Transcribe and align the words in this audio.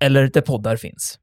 eller 0.00 0.30
där 0.32 0.40
poddar 0.40 0.76
finns. 0.76 1.18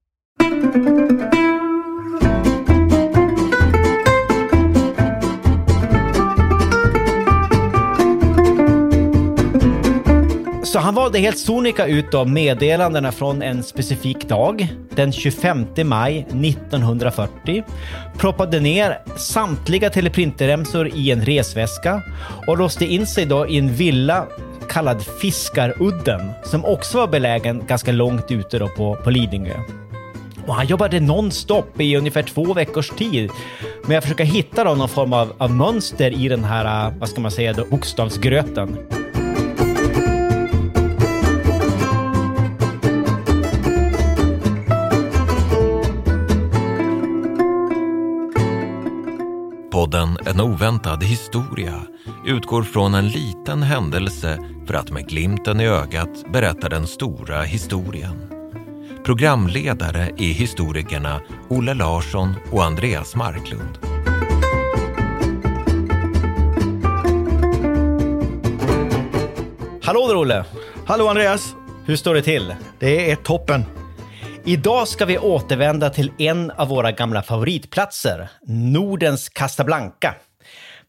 Så 10.63 10.79
han 10.79 10.95
valde 10.95 11.19
helt 11.19 11.37
sonika 11.37 11.85
ut 11.85 12.11
då 12.11 12.25
meddelandena 12.25 13.11
från 13.11 13.41
en 13.41 13.63
specifik 13.63 14.27
dag, 14.29 14.67
den 14.95 15.11
25 15.11 15.65
maj 15.83 16.19
1940, 16.19 17.63
proppade 18.17 18.59
ner 18.59 18.97
samtliga 19.17 19.89
teleprinterremsor 19.89 20.87
i 20.87 21.11
en 21.11 21.25
resväska 21.25 22.01
och 22.47 22.57
låste 22.57 22.85
in 22.85 23.07
sig 23.07 23.25
då 23.25 23.47
i 23.47 23.57
en 23.57 23.73
villa 23.73 24.27
kallad 24.69 25.01
Fiskarudden, 25.21 26.31
som 26.43 26.65
också 26.65 26.97
var 26.97 27.07
belägen 27.07 27.63
ganska 27.67 27.91
långt 27.91 28.31
ute 28.31 28.59
då 28.59 28.67
på, 28.67 28.95
på 29.03 29.09
Lidingö. 29.09 29.53
Och 30.47 30.55
han 30.55 30.67
jobbade 30.67 30.99
nonstop 30.99 31.81
i 31.81 31.97
ungefär 31.97 32.23
två 32.23 32.53
veckors 32.53 32.89
tid 32.89 33.31
med 33.85 33.97
att 33.97 34.03
försöka 34.03 34.23
hitta 34.23 34.63
då 34.63 34.75
någon 34.75 34.89
form 34.89 35.13
av, 35.13 35.33
av 35.37 35.51
mönster 35.51 36.11
i 36.11 36.27
den 36.27 36.43
här, 36.43 36.87
äh, 36.87 36.93
vad 36.99 37.09
ska 37.09 37.21
man 37.21 37.31
säga, 37.31 37.53
då, 37.53 37.65
bokstavsgröten. 37.65 38.77
Podden 49.71 50.17
En 50.25 50.41
oväntad 50.41 51.03
historia 51.03 51.73
utgår 52.25 52.63
från 52.63 52.93
en 52.93 53.07
liten 53.07 53.63
händelse 53.63 54.39
för 54.67 54.73
att 54.73 54.91
med 54.91 55.09
glimten 55.09 55.59
i 55.59 55.67
ögat 55.67 56.31
berätta 56.33 56.69
den 56.69 56.87
stora 56.87 57.41
historien. 57.41 58.33
Programledare 59.05 60.11
är 60.17 60.33
historikerna 60.33 61.21
Olle 61.49 61.73
Larsson 61.73 62.33
och 62.51 62.63
Andreas 62.63 63.15
Marklund. 63.15 63.77
Hallå 69.83 70.07
där 70.07 70.17
Olle! 70.17 70.45
Hallå 70.85 71.07
Andreas! 71.07 71.55
Hur 71.85 71.95
står 71.95 72.15
det 72.15 72.21
till? 72.21 72.55
Det 72.79 73.11
är 73.11 73.15
toppen. 73.15 73.65
Idag 74.45 74.87
ska 74.87 75.05
vi 75.05 75.17
återvända 75.17 75.89
till 75.89 76.11
en 76.17 76.51
av 76.51 76.67
våra 76.67 76.91
gamla 76.91 77.23
favoritplatser, 77.23 78.29
Nordens 78.47 79.29
Casablanca. 79.29 80.15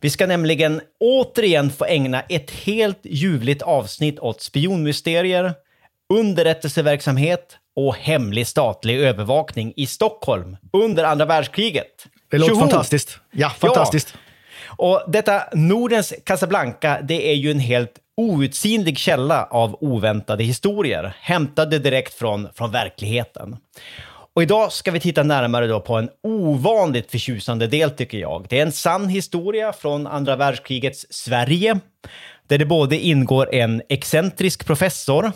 Vi 0.00 0.10
ska 0.10 0.26
nämligen 0.26 0.80
återigen 1.00 1.70
få 1.70 1.84
ägna 1.84 2.20
ett 2.20 2.50
helt 2.50 3.00
ljuvligt 3.02 3.62
avsnitt 3.62 4.18
åt 4.18 4.40
spionmysterier, 4.40 5.54
underrättelseverksamhet 6.14 7.56
och 7.76 7.96
hemlig 7.96 8.46
statlig 8.46 9.00
övervakning 9.00 9.72
i 9.76 9.86
Stockholm 9.86 10.56
under 10.72 11.04
andra 11.04 11.24
världskriget. 11.24 12.06
Det 12.30 12.38
låter 12.38 12.54
Tjoho! 12.54 12.60
fantastiskt. 12.60 13.18
Ja, 13.30 13.50
fantastiskt. 13.50 14.14
Och 14.66 15.02
detta 15.08 15.42
Nordens 15.52 16.14
Casablanca, 16.24 17.00
det 17.02 17.30
är 17.30 17.34
ju 17.34 17.50
en 17.50 17.58
helt 17.58 17.92
outsinlig 18.16 18.98
källa 18.98 19.44
av 19.44 19.76
oväntade 19.80 20.44
historier, 20.44 21.16
hämtade 21.20 21.78
direkt 21.78 22.14
från, 22.14 22.48
från 22.54 22.70
verkligheten. 22.70 23.56
Och 24.38 24.42
idag 24.42 24.72
ska 24.72 24.90
vi 24.90 25.00
titta 25.00 25.22
närmare 25.22 25.66
då 25.66 25.80
på 25.80 25.96
en 25.96 26.08
ovanligt 26.22 27.10
förtjusande 27.10 27.66
del 27.66 27.90
tycker 27.90 28.18
jag. 28.18 28.46
Det 28.48 28.58
är 28.58 28.62
en 28.62 28.72
sann 28.72 29.08
historia 29.08 29.72
från 29.72 30.06
andra 30.06 30.36
världskrigets 30.36 31.06
Sverige, 31.10 31.80
där 32.46 32.58
det 32.58 32.64
både 32.64 32.98
ingår 32.98 33.54
en 33.54 33.82
excentrisk 33.88 34.66
professor, 34.66 35.32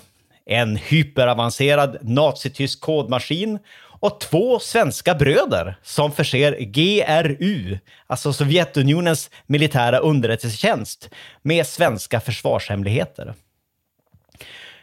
en 0.47 0.77
hyperavancerad 0.77 1.99
nazitysk 2.03 2.81
kodmaskin 2.81 3.59
och 4.01 4.21
två 4.21 4.59
svenska 4.59 5.15
bröder 5.15 5.77
som 5.83 6.13
förser 6.13 6.57
GRU, 6.61 7.79
alltså 8.07 8.33
Sovjetunionens 8.33 9.31
militära 9.47 9.99
underrättelsetjänst, 9.99 11.11
med 11.43 11.67
svenska 11.67 12.21
försvarshemligheter. 12.21 13.35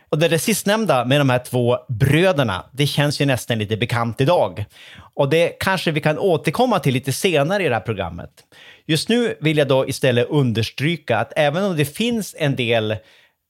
Och 0.10 0.20
det, 0.20 0.28
det 0.28 0.40
sistnämnda 0.40 1.06
med 1.06 1.20
de 1.20 1.30
här 1.30 1.40
två 1.40 1.78
bröderna, 1.90 2.66
det 2.72 2.88
känns 2.88 3.22
ju 3.22 3.26
nästan 3.26 3.60
lite 3.60 3.78
bekant 3.78 4.22
idag. 4.22 4.66
Och 5.14 5.30
det 5.30 5.50
kanske 5.60 5.92
vi 5.92 6.02
kan 6.02 6.20
återkomma 6.20 6.80
till 6.80 6.94
lite 6.94 7.14
senare 7.14 7.64
i 7.64 7.70
det 7.70 7.76
här 7.76 7.82
programmet. 7.82 8.30
Just 8.86 9.10
nu 9.10 9.36
vill 9.42 9.58
jag 9.58 9.68
då 9.68 9.88
istället 9.88 10.30
understryka 10.30 11.18
att 11.18 11.34
även 11.36 11.64
om 11.64 11.78
det 11.78 11.86
finns 11.86 12.36
en 12.38 12.56
del 12.56 12.96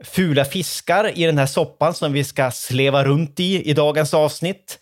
fula 0.04 0.46
fiskar 0.46 1.18
i 1.18 1.26
den 1.26 1.38
här 1.38 1.46
soppan 1.46 1.94
som 1.94 2.14
vi 2.14 2.24
ska 2.24 2.52
sleva 2.52 3.04
runt 3.04 3.40
i 3.40 3.70
i 3.70 3.74
dagens 3.74 4.14
avsnitt, 4.14 4.80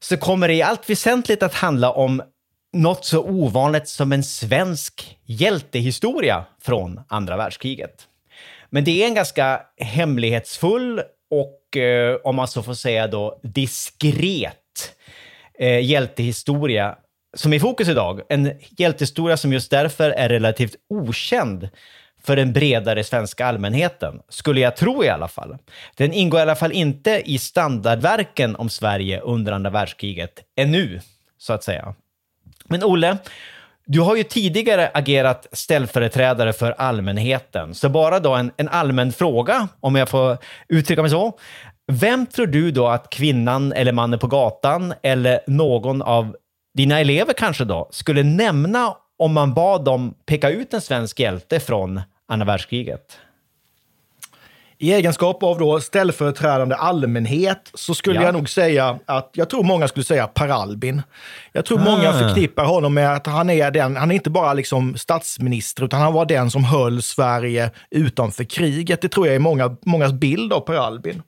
så 0.00 0.16
kommer 0.16 0.48
det 0.48 0.54
i 0.54 0.62
allt 0.62 0.90
väsentligt 0.90 1.42
att 1.42 1.54
handla 1.54 1.90
om 1.90 2.22
något 2.72 3.04
så 3.04 3.22
ovanligt 3.24 3.88
som 3.88 4.12
en 4.12 4.22
svensk 4.22 5.18
hjältehistoria 5.24 6.44
från 6.62 7.00
andra 7.08 7.36
världskriget. 7.36 8.08
Men 8.74 8.84
det 8.84 9.02
är 9.02 9.06
en 9.06 9.14
ganska 9.14 9.62
hemlighetsfull 9.76 11.02
och, 11.30 11.76
eh, 11.76 12.16
om 12.24 12.36
man 12.36 12.48
så 12.48 12.62
får 12.62 12.74
säga 12.74 13.06
då, 13.06 13.40
diskret 13.42 14.94
eh, 15.58 15.80
hjältehistoria 15.80 16.96
som 17.36 17.52
är 17.52 17.56
i 17.56 17.60
fokus 17.60 17.88
idag. 17.88 18.20
En 18.28 18.52
hjältehistoria 18.70 19.36
som 19.36 19.52
just 19.52 19.70
därför 19.70 20.10
är 20.10 20.28
relativt 20.28 20.74
okänd 20.88 21.68
för 22.22 22.36
den 22.36 22.52
bredare 22.52 23.04
svenska 23.04 23.46
allmänheten, 23.46 24.20
skulle 24.28 24.60
jag 24.60 24.76
tro 24.76 25.04
i 25.04 25.08
alla 25.08 25.28
fall. 25.28 25.56
Den 25.96 26.12
ingår 26.12 26.40
i 26.40 26.42
alla 26.42 26.56
fall 26.56 26.72
inte 26.72 27.22
i 27.24 27.38
standardverken 27.38 28.56
om 28.56 28.68
Sverige 28.68 29.20
under 29.20 29.52
andra 29.52 29.70
världskriget, 29.70 30.42
ännu, 30.56 31.00
så 31.38 31.52
att 31.52 31.64
säga. 31.64 31.94
Men 32.64 32.84
Olle, 32.84 33.18
du 33.86 34.00
har 34.00 34.16
ju 34.16 34.22
tidigare 34.22 34.90
agerat 34.94 35.46
ställföreträdare 35.52 36.52
för 36.52 36.74
allmänheten, 36.78 37.74
så 37.74 37.88
bara 37.88 38.20
då 38.20 38.34
en, 38.34 38.50
en 38.56 38.68
allmän 38.68 39.12
fråga, 39.12 39.68
om 39.80 39.94
jag 39.94 40.08
får 40.08 40.38
uttrycka 40.68 41.02
mig 41.02 41.10
så. 41.10 41.32
Vem 41.92 42.26
tror 42.26 42.46
du 42.46 42.70
då 42.70 42.86
att 42.88 43.10
kvinnan 43.10 43.72
eller 43.72 43.92
mannen 43.92 44.18
på 44.18 44.26
gatan 44.26 44.94
eller 45.02 45.40
någon 45.46 46.02
av 46.02 46.36
dina 46.74 47.00
elever 47.00 47.32
kanske 47.32 47.64
då 47.64 47.88
skulle 47.90 48.22
nämna 48.22 48.96
om 49.18 49.32
man 49.32 49.54
bad 49.54 49.84
dem 49.84 50.14
peka 50.26 50.50
ut 50.50 50.74
en 50.74 50.80
svensk 50.80 51.20
hjälte 51.20 51.60
från 51.60 52.00
andra 52.28 52.46
världskriget? 52.46 53.18
I 54.78 54.92
egenskap 54.92 55.42
av 55.42 55.58
då 55.58 55.80
ställföreträdande 55.80 56.74
allmänhet 56.74 57.70
så 57.74 57.94
skulle 57.94 58.16
Ja. 58.16 58.22
jag 58.22 58.34
nog 58.34 58.48
säga 58.48 58.98
att 59.06 59.30
jag 59.32 59.50
tror 59.50 59.62
många 59.62 59.88
skulle 59.88 60.04
säga 60.04 60.26
Per 60.26 60.48
Albin. 60.48 61.02
Jag 61.52 61.64
tror 61.64 61.78
många 61.78 62.08
Ah. 62.10 62.12
förknippar 62.18 62.64
honom 62.64 62.94
med 62.94 63.12
att 63.14 63.26
han 63.26 63.50
är 63.50 63.70
den, 63.70 63.96
han 63.96 64.10
är 64.10 64.14
inte 64.14 64.30
bara 64.30 64.52
liksom 64.52 64.96
statsminister, 64.96 65.84
utan 65.84 66.00
han 66.00 66.12
var 66.12 66.26
den 66.26 66.50
som 66.50 66.64
höll 66.64 67.02
Sverige 67.02 67.70
utanför 67.90 68.44
kriget. 68.44 69.00
Det 69.02 69.08
tror 69.08 69.26
jag 69.26 69.36
är 69.36 69.40
många, 69.40 69.76
mångas 69.86 70.12
bild 70.12 70.52
av 70.52 70.60
Per 70.60 70.74
Albin. 70.74 71.22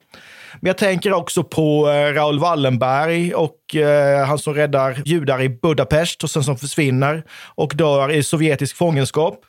Men 0.61 0.67
jag 0.69 0.79
tänker 0.79 1.13
också 1.13 1.43
på 1.45 1.89
eh, 1.91 2.13
Raoul 2.15 2.39
Wallenberg 2.39 3.35
och 3.35 3.77
eh, 3.77 4.27
han 4.27 4.39
som 4.39 4.55
räddar 4.55 5.03
judar 5.05 5.43
i 5.43 5.49
Budapest 5.49 6.25
och 6.25 6.31
sen 6.31 6.45
som 6.45 6.57
försvinner 6.59 7.23
och 7.55 7.73
dör 7.77 8.11
i 8.13 8.23
sovjetisk 8.23 8.77
fångenskap. 8.77 9.41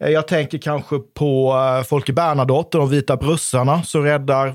Eh, 0.00 0.10
jag 0.10 0.28
tänker 0.28 0.58
kanske 0.58 0.98
på 0.98 1.52
eh, 1.52 1.84
Folke 1.84 2.12
Bernadotte, 2.12 2.78
de 2.78 2.90
vita 2.90 3.16
brussarna, 3.16 3.82
som 3.82 4.04
räddar 4.04 4.54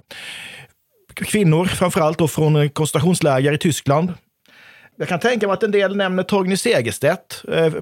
kvinnor, 1.14 1.66
framförallt 1.66 2.18
då 2.18 2.28
från 2.28 2.70
koncentrationsläger 2.70 3.52
i 3.52 3.58
Tyskland. 3.58 4.14
Jag 4.98 5.08
kan 5.08 5.20
tänka 5.20 5.48
mig 5.48 5.54
att 5.54 5.64
en 5.64 5.72
del 5.72 5.96
nämner 5.96 6.24
Torgny 6.24 6.58
Segerstedt, 6.58 7.44
eh, 7.52 7.74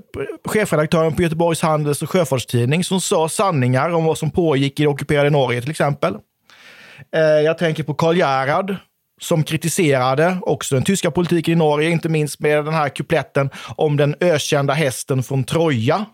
chefredaktören 0.46 1.16
på 1.16 1.22
Göteborgs 1.22 1.62
Handels 1.62 2.02
och 2.02 2.10
Sjöfartstidning, 2.10 2.84
som 2.84 3.02
sa 3.02 3.30
sanningar 3.30 3.90
om 3.90 4.06
vad 4.06 4.18
som 4.18 4.32
pågick 4.32 4.80
i 4.80 4.84
det 4.84 4.90
ockuperade 4.90 5.30
Norge 5.30 5.62
till 5.62 5.72
exempel. 5.72 6.18
Jag 7.44 7.58
tänker 7.58 7.84
på 7.84 7.94
Karl 7.94 8.18
Gerhard, 8.18 8.76
som 9.22 9.44
kritiserade 9.44 10.38
också 10.42 10.76
den 10.76 10.84
tyska 10.84 11.12
politiken 11.12 11.52
i 11.52 11.56
Norge, 11.56 11.90
inte 11.90 12.10
minst 12.10 12.40
med 12.40 12.66
den 12.66 12.74
här 12.74 12.90
kupletten 12.90 13.50
om 13.76 13.98
den 13.98 14.16
ökända 14.20 14.74
hästen 14.74 15.24
från 15.24 15.44
Troja. 15.44 16.06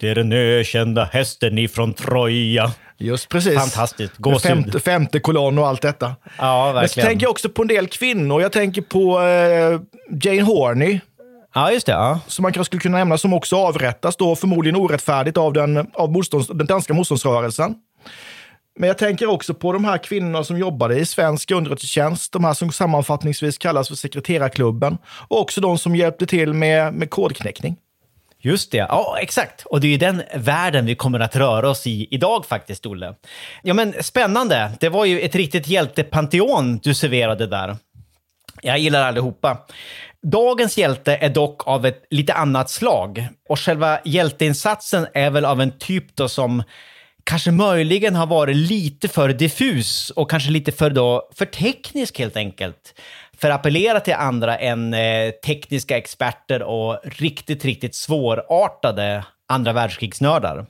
Det 0.00 0.08
är 0.08 0.14
den 0.14 0.32
ökända 0.32 1.04
hästen 1.04 1.58
ifrån 1.58 1.94
Troja. 1.94 2.72
Just 2.98 3.28
precis. 3.28 3.58
Fantastiskt. 3.58 4.16
Gåshud. 4.16 4.40
Femte, 4.42 4.80
femte 4.80 5.20
kolonn 5.20 5.58
och 5.58 5.66
allt 5.66 5.82
detta. 5.82 6.14
Ja, 6.38 6.64
Men 6.64 6.74
så 6.74 6.80
verkligen. 6.80 7.06
tänker 7.08 7.24
jag 7.24 7.30
också 7.30 7.48
på 7.48 7.62
en 7.62 7.68
del 7.68 7.86
kvinnor. 7.86 8.42
Jag 8.42 8.52
tänker 8.52 8.82
på 8.82 9.20
eh, 9.20 9.80
Jane 10.22 10.42
Horney, 10.42 11.00
Ja, 11.54 11.72
just 11.72 11.86
det. 11.86 11.92
Ja. 11.92 12.20
som 12.26 12.42
man 12.42 12.52
kanske 12.52 12.68
skulle 12.68 12.80
kunna 12.80 12.98
nämna, 12.98 13.18
som 13.18 13.32
också 13.32 13.56
avrättas 13.56 14.16
då 14.16 14.36
förmodligen 14.36 14.76
orättfärdigt 14.76 15.36
av 15.36 15.52
den, 15.52 15.86
av 15.94 16.12
motstånds, 16.12 16.48
den 16.48 16.66
danska 16.66 16.94
motståndsrörelsen. 16.94 17.74
Men 18.78 18.88
jag 18.88 18.98
tänker 18.98 19.26
också 19.30 19.54
på 19.54 19.72
de 19.72 19.84
här 19.84 19.98
kvinnorna 19.98 20.44
som 20.44 20.58
jobbade 20.58 20.98
i 20.98 21.06
svensk 21.06 21.50
underrättelsetjänst, 21.50 22.32
de 22.32 22.44
här 22.44 22.54
som 22.54 22.72
sammanfattningsvis 22.72 23.58
kallas 23.58 23.88
för 23.88 23.94
sekreterarklubben, 23.94 24.98
och 25.28 25.40
också 25.40 25.60
de 25.60 25.78
som 25.78 25.96
hjälpte 25.96 26.26
till 26.26 26.52
med, 26.52 26.94
med 26.94 27.10
kodknäckning. 27.10 27.76
Just 28.42 28.72
det, 28.72 28.76
ja 28.76 29.16
exakt. 29.20 29.64
Och 29.64 29.80
det 29.80 29.86
är 29.86 29.90
ju 29.90 29.96
den 29.96 30.22
världen 30.34 30.86
vi 30.86 30.94
kommer 30.94 31.20
att 31.20 31.36
röra 31.36 31.70
oss 31.70 31.86
i 31.86 32.08
idag 32.10 32.46
faktiskt, 32.46 32.86
Olle. 32.86 33.14
Ja 33.62 33.74
men 33.74 33.94
spännande, 34.00 34.70
det 34.80 34.88
var 34.88 35.04
ju 35.04 35.20
ett 35.20 35.34
riktigt 35.34 35.68
hjältepanteon 35.68 36.78
du 36.78 36.94
serverade 36.94 37.46
där. 37.46 37.76
Jag 38.62 38.78
gillar 38.78 39.02
allihopa. 39.02 39.58
Dagens 40.22 40.78
hjälte 40.78 41.16
är 41.16 41.28
dock 41.28 41.68
av 41.68 41.86
ett 41.86 42.04
lite 42.10 42.34
annat 42.34 42.70
slag. 42.70 43.28
Och 43.48 43.60
själva 43.60 43.98
hjälteinsatsen 44.04 45.06
är 45.14 45.30
väl 45.30 45.44
av 45.44 45.60
en 45.60 45.78
typ 45.78 46.16
då 46.16 46.28
som 46.28 46.62
kanske 47.24 47.50
möjligen 47.50 48.14
har 48.14 48.26
varit 48.26 48.56
lite 48.56 49.08
för 49.08 49.28
diffus 49.28 50.10
och 50.10 50.30
kanske 50.30 50.50
lite 50.50 50.72
för, 50.72 50.90
då, 50.90 51.30
för 51.34 51.46
teknisk 51.46 52.18
helt 52.18 52.36
enkelt. 52.36 53.00
För 53.38 53.50
att 53.50 53.60
appellera 53.60 54.00
till 54.00 54.14
andra 54.14 54.56
än 54.56 54.94
eh, 54.94 55.30
tekniska 55.30 55.96
experter 55.96 56.62
och 56.62 57.00
riktigt, 57.04 57.64
riktigt 57.64 57.94
svårartade 57.94 59.24
andra 59.48 59.72
världskrigsnördar. 59.72 60.66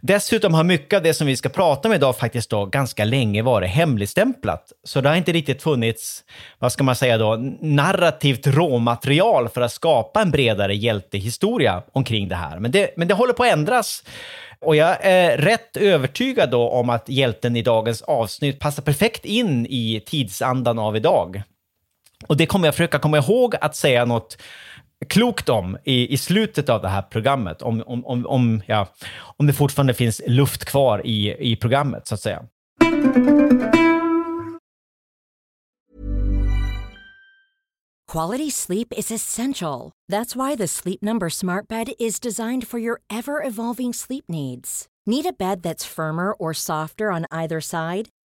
Dessutom 0.00 0.54
har 0.54 0.64
mycket 0.64 0.96
av 0.96 1.02
det 1.02 1.14
som 1.14 1.26
vi 1.26 1.36
ska 1.36 1.48
prata 1.48 1.88
om 1.88 1.94
idag 1.94 2.16
faktiskt 2.16 2.50
då 2.50 2.66
ganska 2.66 3.04
länge 3.04 3.42
varit 3.42 3.70
hemligstämplat. 3.70 4.72
Så 4.84 5.00
det 5.00 5.08
har 5.08 5.16
inte 5.16 5.32
riktigt 5.32 5.62
funnits, 5.62 6.24
vad 6.58 6.72
ska 6.72 6.84
man 6.84 6.96
säga 6.96 7.18
då, 7.18 7.36
narrativt 7.60 8.46
råmaterial 8.46 9.48
för 9.48 9.60
att 9.60 9.72
skapa 9.72 10.22
en 10.22 10.30
bredare 10.30 10.74
hjältehistoria 10.74 11.82
omkring 11.92 12.28
det 12.28 12.34
här. 12.34 12.58
Men 12.58 12.70
det, 12.70 12.90
men 12.96 13.08
det 13.08 13.14
håller 13.14 13.32
på 13.32 13.42
att 13.42 13.52
ändras. 13.52 14.04
Och 14.60 14.76
jag 14.76 14.96
är 15.00 15.38
rätt 15.38 15.76
övertygad 15.76 16.50
då 16.50 16.68
om 16.68 16.90
att 16.90 17.08
hjälten 17.08 17.56
i 17.56 17.62
dagens 17.62 18.02
avsnitt 18.02 18.58
passar 18.58 18.82
perfekt 18.82 19.24
in 19.24 19.66
i 19.66 20.02
tidsandan 20.06 20.78
av 20.78 20.96
idag. 20.96 21.42
Och 22.26 22.36
det 22.36 22.46
kommer 22.46 22.66
jag 22.66 22.74
försöka 22.74 22.98
komma 22.98 23.18
ihåg 23.18 23.54
att 23.60 23.76
säga 23.76 24.04
något 24.04 24.36
klokt 25.08 25.48
om 25.48 25.78
i, 25.84 26.14
i 26.14 26.16
slutet 26.16 26.68
av 26.68 26.82
det 26.82 26.88
här 26.88 27.02
programmet. 27.02 27.62
Om, 27.62 27.82
om, 27.86 28.06
om, 28.06 28.26
om, 28.26 28.62
ja, 28.66 28.88
om 29.36 29.46
det 29.46 29.52
fortfarande 29.52 29.94
finns 29.94 30.22
luft 30.26 30.64
kvar 30.64 31.06
i, 31.06 31.50
i 31.52 31.56
programmet, 31.56 32.06
så 32.06 32.14
att 32.14 32.20
säga. 32.20 32.42
Quality 38.12 38.50
sleep 38.50 38.92
is 38.96 39.12
essential. 39.12 39.92
That's 40.10 40.34
why 40.34 40.56
the 40.56 40.66
Sleep 40.66 41.00
Number 41.00 41.28
Smart 41.28 41.68
Bed 41.68 41.92
is 41.98 42.18
designed 42.20 42.66
for 42.66 42.80
your 42.80 43.00
ever 43.08 43.40
evolving 43.48 43.92
sleep 43.92 44.24
needs. 44.28 44.86
Need 45.06 45.26
a 45.26 45.32
bed 45.38 45.62
that's 45.62 45.84
firmer 45.84 46.32
or 46.32 46.52
softer 46.52 47.12
on 47.12 47.26
either 47.30 47.60
side? 47.60 48.08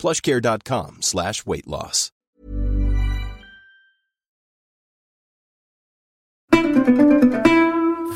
plushcare.com 0.00 0.98
slash 1.00 1.34
weight 1.46 1.66
loss. 1.66 2.12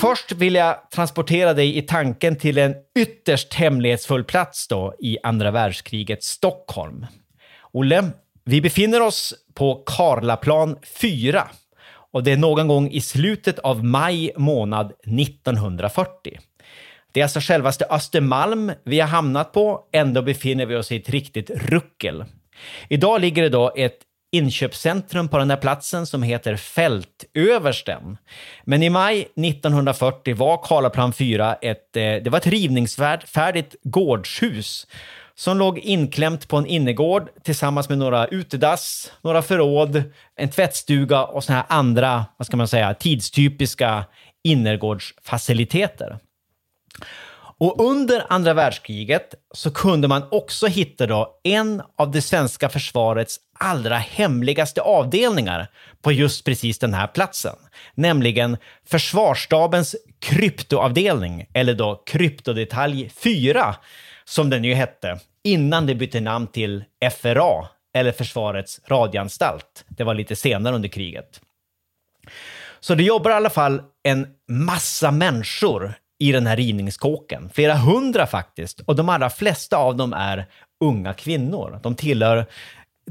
Först 0.00 0.32
vill 0.32 0.54
jag 0.54 0.90
transportera 0.90 1.54
dig 1.54 1.76
i 1.78 1.82
tanken 1.82 2.36
till 2.36 2.58
en 2.58 2.74
ytterst 2.98 3.54
hemlighetsfull 3.54 4.24
plats 4.24 4.68
då 4.68 4.94
i 4.98 5.18
andra 5.22 5.50
världskrigets 5.50 6.26
Stockholm. 6.26 7.06
Olle, 7.72 8.10
vi 8.44 8.60
befinner 8.60 9.00
oss 9.00 9.34
på 9.54 9.82
Karlaplan 9.86 10.78
4 11.00 11.48
och 12.12 12.24
det 12.24 12.32
är 12.32 12.36
någon 12.36 12.68
gång 12.68 12.90
i 12.90 13.00
slutet 13.00 13.58
av 13.58 13.84
maj 13.84 14.32
månad 14.36 14.92
1940. 15.20 16.38
Det 17.12 17.20
är 17.20 17.24
alltså 17.24 17.40
självaste 17.40 17.86
Östermalm 17.90 18.72
vi 18.84 19.00
har 19.00 19.08
hamnat 19.08 19.52
på, 19.52 19.80
ändå 19.92 20.22
befinner 20.22 20.66
vi 20.66 20.76
oss 20.76 20.92
i 20.92 20.96
ett 20.96 21.08
riktigt 21.08 21.50
ruckel. 21.50 22.24
Idag 22.88 23.20
ligger 23.20 23.42
det 23.42 23.48
då 23.48 23.72
ett 23.76 23.98
inköpscentrum 24.32 25.28
på 25.28 25.38
den 25.38 25.50
här 25.50 25.56
platsen 25.56 26.06
som 26.06 26.22
heter 26.22 26.56
Fältöversten. 26.56 28.18
Men 28.64 28.82
i 28.82 28.90
maj 28.90 29.20
1940 29.20 30.36
var 30.36 30.56
Karlaplan 30.64 31.12
4 31.12 31.54
ett, 31.54 31.96
eh, 31.96 32.02
det 32.02 32.30
var 32.30 32.38
ett 32.38 32.46
rivningsfärdigt 32.46 33.76
gårdshus 33.82 34.86
som 35.34 35.58
låg 35.58 35.78
inklämt 35.78 36.48
på 36.48 36.56
en 36.56 36.66
innergård 36.66 37.28
tillsammans 37.42 37.88
med 37.88 37.98
några 37.98 38.26
utedass, 38.26 39.12
några 39.22 39.42
förråd, 39.42 40.02
en 40.36 40.50
tvättstuga 40.50 41.24
och 41.24 41.44
såna 41.44 41.58
här 41.58 41.66
andra, 41.68 42.24
vad 42.36 42.46
ska 42.46 42.56
man 42.56 42.68
säga, 42.68 42.94
tidstypiska 42.94 44.04
innergårdsfaciliteter. 44.44 46.18
Och 47.60 47.84
under 47.90 48.26
andra 48.28 48.54
världskriget 48.54 49.34
så 49.54 49.70
kunde 49.70 50.08
man 50.08 50.22
också 50.30 50.66
hitta 50.66 51.06
då 51.06 51.40
en 51.42 51.82
av 51.98 52.10
det 52.10 52.22
svenska 52.22 52.68
försvarets 52.68 53.40
allra 53.58 53.96
hemligaste 53.96 54.80
avdelningar 54.80 55.68
på 56.02 56.12
just 56.12 56.44
precis 56.44 56.78
den 56.78 56.94
här 56.94 57.06
platsen. 57.06 57.56
Nämligen 57.94 58.56
Försvarsstabens 58.86 59.96
kryptoavdelning, 60.18 61.46
eller 61.54 61.74
då 61.74 62.02
kryptodetalj 62.06 63.10
4, 63.16 63.76
som 64.24 64.50
den 64.50 64.64
ju 64.64 64.74
hette, 64.74 65.20
innan 65.44 65.86
det 65.86 65.94
bytte 65.94 66.20
namn 66.20 66.46
till 66.46 66.84
FRA, 67.20 67.68
eller 67.94 68.12
Försvarets 68.12 68.80
radioanstalt. 68.88 69.84
Det 69.88 70.04
var 70.04 70.14
lite 70.14 70.36
senare 70.36 70.74
under 70.74 70.88
kriget. 70.88 71.40
Så 72.80 72.94
det 72.94 73.02
jobbar 73.02 73.30
i 73.30 73.34
alla 73.34 73.50
fall 73.50 73.82
en 74.02 74.26
massa 74.48 75.10
människor 75.10 75.94
i 76.20 76.32
den 76.32 76.46
här 76.46 76.56
rivningskåken. 76.56 77.50
Flera 77.54 77.74
hundra 77.74 78.26
faktiskt. 78.26 78.80
Och 78.80 78.96
de 78.96 79.08
allra 79.08 79.30
flesta 79.30 79.76
av 79.76 79.96
dem 79.96 80.12
är 80.12 80.46
unga 80.80 81.14
kvinnor. 81.14 81.80
De 81.82 81.94
tillhör 81.94 82.46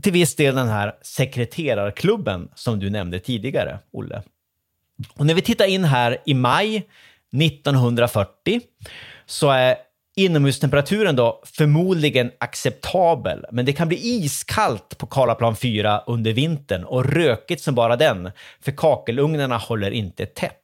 till 0.01 0.13
viss 0.13 0.36
del 0.36 0.56
den 0.56 0.68
här 0.68 0.96
sekreterarklubben 1.01 2.50
som 2.56 2.80
du 2.80 2.89
nämnde 2.89 3.20
tidigare, 3.20 3.80
Olle. 3.92 4.24
Och 5.16 5.25
när 5.25 5.34
vi 5.34 5.42
tittar 5.42 5.66
in 5.66 5.84
här 5.84 6.18
i 6.25 6.34
maj 6.34 6.88
1940 7.34 8.62
så 9.25 9.50
är 9.50 9.75
Inomhustemperaturen 10.16 11.16
då 11.16 11.42
förmodligen 11.46 12.32
acceptabel, 12.38 13.46
men 13.51 13.66
det 13.66 13.74
kan 13.74 13.88
bli 13.88 13.98
iskallt 13.98 14.98
på 14.98 15.06
Karlaplan 15.08 15.56
4 15.56 16.04
under 16.08 16.34
vintern 16.34 16.84
och 16.84 17.06
rökigt 17.06 17.63
som 17.63 17.75
bara 17.75 17.96
den, 17.96 18.32
för 18.62 18.72
kakelugnarna 18.72 19.58
håller 19.58 19.92
inte 19.92 20.25
tätt. 20.25 20.59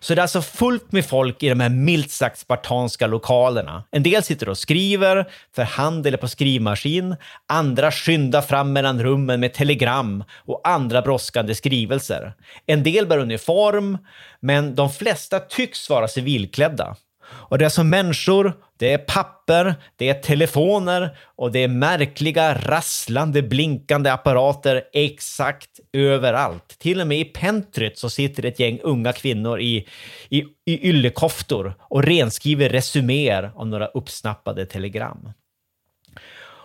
Så 0.00 0.14
det 0.14 0.20
är 0.20 0.22
alltså 0.22 0.42
fullt 0.42 0.92
med 0.92 1.06
folk 1.06 1.42
i 1.42 1.48
de 1.48 1.60
här 1.60 1.68
milt 1.68 2.10
sagt 2.10 2.38
spartanska 2.38 3.06
lokalerna. 3.06 3.84
En 3.90 4.02
del 4.02 4.22
sitter 4.22 4.48
och 4.48 4.58
skriver 4.58 5.30
för 5.54 5.62
hand 5.62 6.06
eller 6.06 6.18
på 6.18 6.28
skrivmaskin. 6.28 7.16
Andra 7.48 7.92
skyndar 7.92 8.42
fram 8.42 8.72
mellan 8.72 9.02
rummen 9.02 9.40
med 9.40 9.54
telegram 9.54 10.24
och 10.46 10.60
andra 10.64 11.02
brådskande 11.02 11.54
skrivelser. 11.54 12.32
En 12.66 12.82
del 12.82 13.06
bär 13.06 13.18
uniform, 13.18 13.98
men 14.40 14.74
de 14.74 14.90
flesta 14.90 15.40
tycks 15.40 15.90
vara 15.90 16.08
civilklädda. 16.08 16.96
Och 17.30 17.58
det 17.58 17.64
är 17.64 17.68
som 17.68 17.90
människor, 17.90 18.52
det 18.78 18.92
är 18.92 18.98
papper, 18.98 19.74
det 19.96 20.08
är 20.08 20.14
telefoner 20.14 21.18
och 21.36 21.52
det 21.52 21.58
är 21.58 21.68
märkliga 21.68 22.54
rasslande 22.54 23.42
blinkande 23.42 24.10
apparater 24.10 24.82
exakt 24.92 25.80
överallt. 25.92 26.78
Till 26.78 27.00
och 27.00 27.06
med 27.06 27.18
i 27.18 27.24
pentryt 27.24 27.98
så 27.98 28.10
sitter 28.10 28.44
ett 28.44 28.60
gäng 28.60 28.80
unga 28.82 29.12
kvinnor 29.12 29.60
i, 29.60 29.88
i, 30.28 30.44
i 30.64 30.88
yllekoftor 30.88 31.74
och 31.80 32.02
renskriver 32.02 32.68
resuméer 32.68 33.52
av 33.54 33.66
några 33.66 33.86
uppsnappade 33.86 34.66
telegram. 34.66 35.32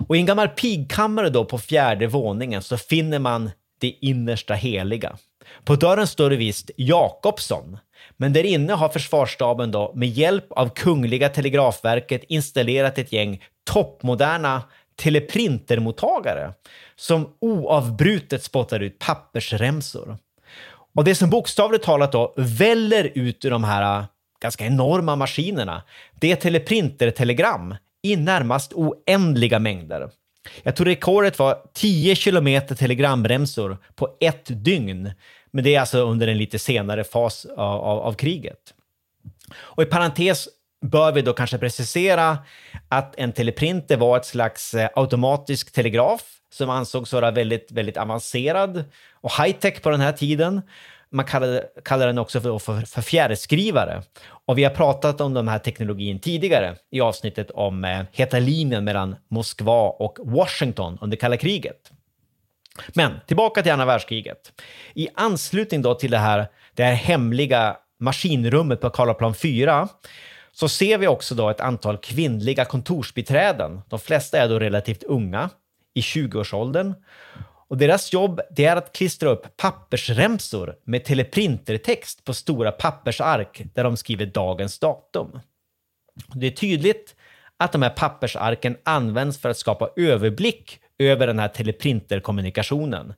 Och 0.07 0.15
i 0.15 0.19
en 0.19 0.25
gammal 0.25 0.47
pigkammare 0.47 1.29
då 1.29 1.45
på 1.45 1.57
fjärde 1.57 2.07
våningen 2.07 2.61
så 2.61 2.77
finner 2.77 3.19
man 3.19 3.51
det 3.79 3.97
innersta 4.01 4.53
heliga. 4.53 5.17
På 5.63 5.75
dörren 5.75 6.07
står 6.07 6.29
det 6.29 6.35
visst 6.35 6.71
Jakobsson, 6.77 7.77
men 8.17 8.33
där 8.33 8.43
inne 8.43 8.73
har 8.73 8.89
försvarsstaben 8.89 9.71
då 9.71 9.91
med 9.95 10.09
hjälp 10.09 10.51
av 10.51 10.69
Kungliga 10.69 11.29
Telegrafverket 11.29 12.23
installerat 12.27 12.97
ett 12.97 13.11
gäng 13.11 13.43
toppmoderna 13.71 14.63
teleprintermottagare 14.95 16.53
som 16.95 17.29
oavbrutet 17.39 18.43
spottar 18.43 18.79
ut 18.79 18.99
pappersremsor. 18.99 20.17
Och 20.95 21.03
det 21.03 21.15
som 21.15 21.29
bokstavligt 21.29 21.85
talat 21.85 22.11
då 22.11 22.33
väller 22.37 23.11
ut 23.15 23.45
ur 23.45 23.51
de 23.51 23.63
här 23.63 23.99
äh, 23.99 24.05
ganska 24.41 24.65
enorma 24.65 25.15
maskinerna, 25.15 25.83
det 26.19 26.31
är 26.31 26.35
teleprintertelegram 26.35 27.75
i 28.01 28.15
närmast 28.15 28.73
oändliga 28.73 29.59
mängder. 29.59 30.09
Jag 30.63 30.75
tror 30.75 30.85
rekordet 30.85 31.39
var 31.39 31.57
10 31.73 32.15
kilometer 32.15 32.75
telegramremsor 32.75 33.77
på 33.95 34.09
ett 34.19 34.45
dygn. 34.45 35.11
Men 35.53 35.63
det 35.63 35.75
är 35.75 35.79
alltså 35.79 35.99
under 35.99 36.27
en 36.27 36.37
lite 36.37 36.59
senare 36.59 37.03
fas 37.03 37.45
av, 37.45 37.81
av, 37.81 37.99
av 37.99 38.13
kriget. 38.13 38.73
Och 39.55 39.83
i 39.83 39.85
parentes 39.85 40.49
bör 40.81 41.11
vi 41.11 41.21
då 41.21 41.33
kanske 41.33 41.57
precisera 41.57 42.37
att 42.89 43.15
en 43.17 43.31
teleprinter 43.31 43.97
var 43.97 44.17
ett 44.17 44.25
slags 44.25 44.73
eh, 44.73 44.89
automatisk 44.95 45.73
telegraf 45.73 46.21
som 46.53 46.69
ansågs 46.69 47.13
vara 47.13 47.31
väldigt, 47.31 47.71
väldigt 47.71 47.97
avancerad 47.97 48.83
och 49.11 49.31
high-tech 49.31 49.81
på 49.81 49.89
den 49.89 50.01
här 50.01 50.11
tiden. 50.11 50.61
Man 51.09 51.25
kallade, 51.25 51.63
kallade 51.85 52.09
den 52.09 52.17
också 52.17 52.41
för, 52.41 52.59
för, 52.59 52.81
för 52.81 53.01
fjärrskrivare. 53.01 54.03
Och 54.45 54.57
vi 54.57 54.63
har 54.63 54.71
pratat 54.71 55.21
om 55.21 55.33
den 55.33 55.47
här 55.47 55.59
teknologin 55.59 56.19
tidigare 56.19 56.75
i 56.91 57.01
avsnittet 57.01 57.51
om 57.51 57.85
eh, 57.85 58.01
heta 58.11 58.39
linjen 58.39 58.83
mellan 58.83 59.15
Moskva 59.27 59.89
och 59.89 60.17
Washington 60.21 60.97
under 61.01 61.17
kalla 61.17 61.37
kriget. 61.37 61.91
Men 62.93 63.19
tillbaka 63.27 63.63
till 63.63 63.71
andra 63.71 63.85
världskriget. 63.85 64.61
I 64.93 65.07
anslutning 65.15 65.81
då 65.81 65.95
till 65.95 66.11
det 66.11 66.17
här, 66.17 66.47
det 66.73 66.83
här 66.83 66.93
hemliga 66.93 67.77
maskinrummet 67.99 68.81
på 68.81 68.89
Karlaplan 68.89 69.35
4 69.35 69.87
så 70.51 70.69
ser 70.69 70.97
vi 70.97 71.07
också 71.07 71.35
då 71.35 71.49
ett 71.49 71.61
antal 71.61 71.97
kvinnliga 71.97 72.65
kontorsbiträden. 72.65 73.81
De 73.89 73.99
flesta 73.99 74.37
är 74.37 74.49
då 74.49 74.59
relativt 74.59 75.03
unga, 75.03 75.49
i 75.93 76.01
20-årsåldern. 76.01 76.93
Och 77.67 77.77
deras 77.77 78.13
jobb 78.13 78.41
det 78.51 78.65
är 78.65 78.75
att 78.75 78.95
klistra 78.95 79.29
upp 79.29 79.57
pappersremsor 79.57 80.75
med 80.83 81.05
teleprintertext 81.05 82.23
på 82.25 82.33
stora 82.33 82.71
pappersark 82.71 83.61
där 83.73 83.83
de 83.83 83.97
skriver 83.97 84.25
dagens 84.25 84.79
datum. 84.79 85.39
Det 86.33 86.47
är 86.47 86.51
tydligt 86.51 87.15
att 87.57 87.71
de 87.71 87.81
här 87.81 87.89
pappersarken 87.89 88.77
används 88.83 89.39
för 89.39 89.49
att 89.49 89.57
skapa 89.57 89.89
överblick 89.95 90.79
över 91.03 91.27
den 91.27 91.39
här 91.39 91.47
teleprinterkommunikationen. 91.47 93.13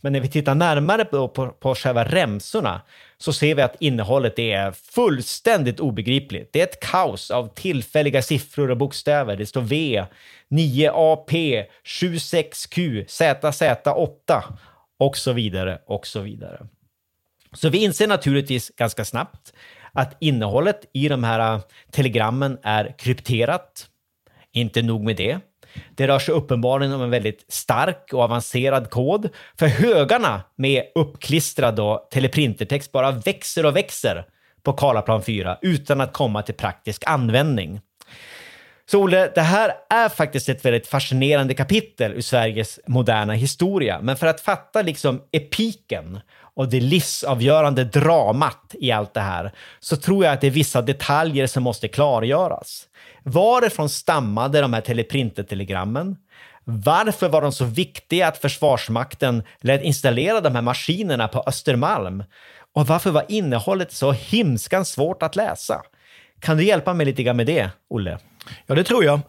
Men 0.00 0.12
när 0.12 0.20
vi 0.20 0.28
tittar 0.28 0.54
närmare 0.54 1.04
på, 1.04 1.28
på, 1.28 1.48
på 1.48 1.74
själva 1.74 2.04
remsorna 2.04 2.80
så 3.18 3.32
ser 3.32 3.54
vi 3.54 3.62
att 3.62 3.76
innehållet 3.80 4.38
är 4.38 4.72
fullständigt 4.72 5.80
obegripligt. 5.80 6.52
Det 6.52 6.60
är 6.60 6.64
ett 6.64 6.80
kaos 6.80 7.30
av 7.30 7.54
tillfälliga 7.54 8.22
siffror 8.22 8.70
och 8.70 8.76
bokstäver. 8.76 9.36
Det 9.36 9.46
står 9.46 9.60
V, 9.60 10.04
9AP, 10.48 11.64
76Q, 11.84 13.04
ZZ8 13.06 14.42
och 14.98 15.16
så 15.16 15.32
vidare 15.32 15.78
och 15.86 16.06
så 16.06 16.20
vidare. 16.20 16.66
Så 17.52 17.68
vi 17.68 17.78
inser 17.78 18.06
naturligtvis 18.06 18.70
ganska 18.76 19.04
snabbt 19.04 19.52
att 19.92 20.16
innehållet 20.20 20.80
i 20.92 21.08
de 21.08 21.24
här 21.24 21.54
äh, 21.54 21.60
telegrammen 21.90 22.58
är 22.62 22.94
krypterat. 22.98 23.88
Inte 24.52 24.82
nog 24.82 25.04
med 25.04 25.16
det. 25.16 25.40
Det 25.94 26.08
rör 26.08 26.18
sig 26.18 26.34
uppenbarligen 26.34 26.94
om 26.94 27.02
en 27.02 27.10
väldigt 27.10 27.44
stark 27.48 28.10
och 28.12 28.22
avancerad 28.22 28.90
kod, 28.90 29.28
för 29.58 29.66
högarna 29.66 30.42
med 30.56 30.82
uppklistrad 30.94 31.80
teleprintertext 32.10 32.92
bara 32.92 33.10
växer 33.10 33.66
och 33.66 33.76
växer 33.76 34.24
på 34.62 34.72
Karlaplan 34.72 35.22
4 35.22 35.58
utan 35.62 36.00
att 36.00 36.12
komma 36.12 36.42
till 36.42 36.54
praktisk 36.54 37.02
användning. 37.06 37.80
Så 38.90 39.02
Olle, 39.02 39.32
det 39.34 39.40
här 39.40 39.72
är 39.90 40.08
faktiskt 40.08 40.48
ett 40.48 40.64
väldigt 40.64 40.86
fascinerande 40.86 41.54
kapitel 41.54 42.12
ur 42.12 42.20
Sveriges 42.20 42.80
moderna 42.86 43.32
historia. 43.32 43.98
Men 44.02 44.16
för 44.16 44.26
att 44.26 44.40
fatta 44.40 44.82
liksom 44.82 45.22
epiken 45.32 46.20
och 46.58 46.68
det 46.68 46.80
livsavgörande 46.80 47.84
dramat 47.84 48.74
i 48.80 48.92
allt 48.92 49.14
det 49.14 49.20
här 49.20 49.52
så 49.80 49.96
tror 49.96 50.24
jag 50.24 50.34
att 50.34 50.40
det 50.40 50.46
är 50.46 50.50
vissa 50.50 50.82
detaljer 50.82 51.46
som 51.46 51.62
måste 51.62 51.88
klargöras. 51.88 52.86
Varifrån 53.22 53.88
stammade 53.88 54.60
de 54.60 54.72
här 54.72 54.80
teleprintertelegrammen? 54.80 56.16
Varför 56.64 57.28
var 57.28 57.42
de 57.42 57.52
så 57.52 57.64
viktiga 57.64 58.28
att 58.28 58.38
Försvarsmakten 58.38 59.42
lät 59.60 59.82
installera 59.82 60.40
de 60.40 60.54
här 60.54 60.62
maskinerna 60.62 61.28
på 61.28 61.42
Östermalm? 61.46 62.24
Och 62.74 62.86
varför 62.86 63.10
var 63.10 63.24
innehållet 63.28 63.92
så 63.92 64.12
himskans 64.12 64.88
svårt 64.88 65.22
att 65.22 65.36
läsa? 65.36 65.82
Kan 66.40 66.56
du 66.56 66.64
hjälpa 66.64 66.94
mig 66.94 67.06
lite 67.06 67.22
grann 67.22 67.36
med 67.36 67.46
det, 67.46 67.70
Olle? 67.90 68.18
Ja, 68.66 68.74
det 68.74 68.84
tror 68.84 69.04
jag. 69.04 69.20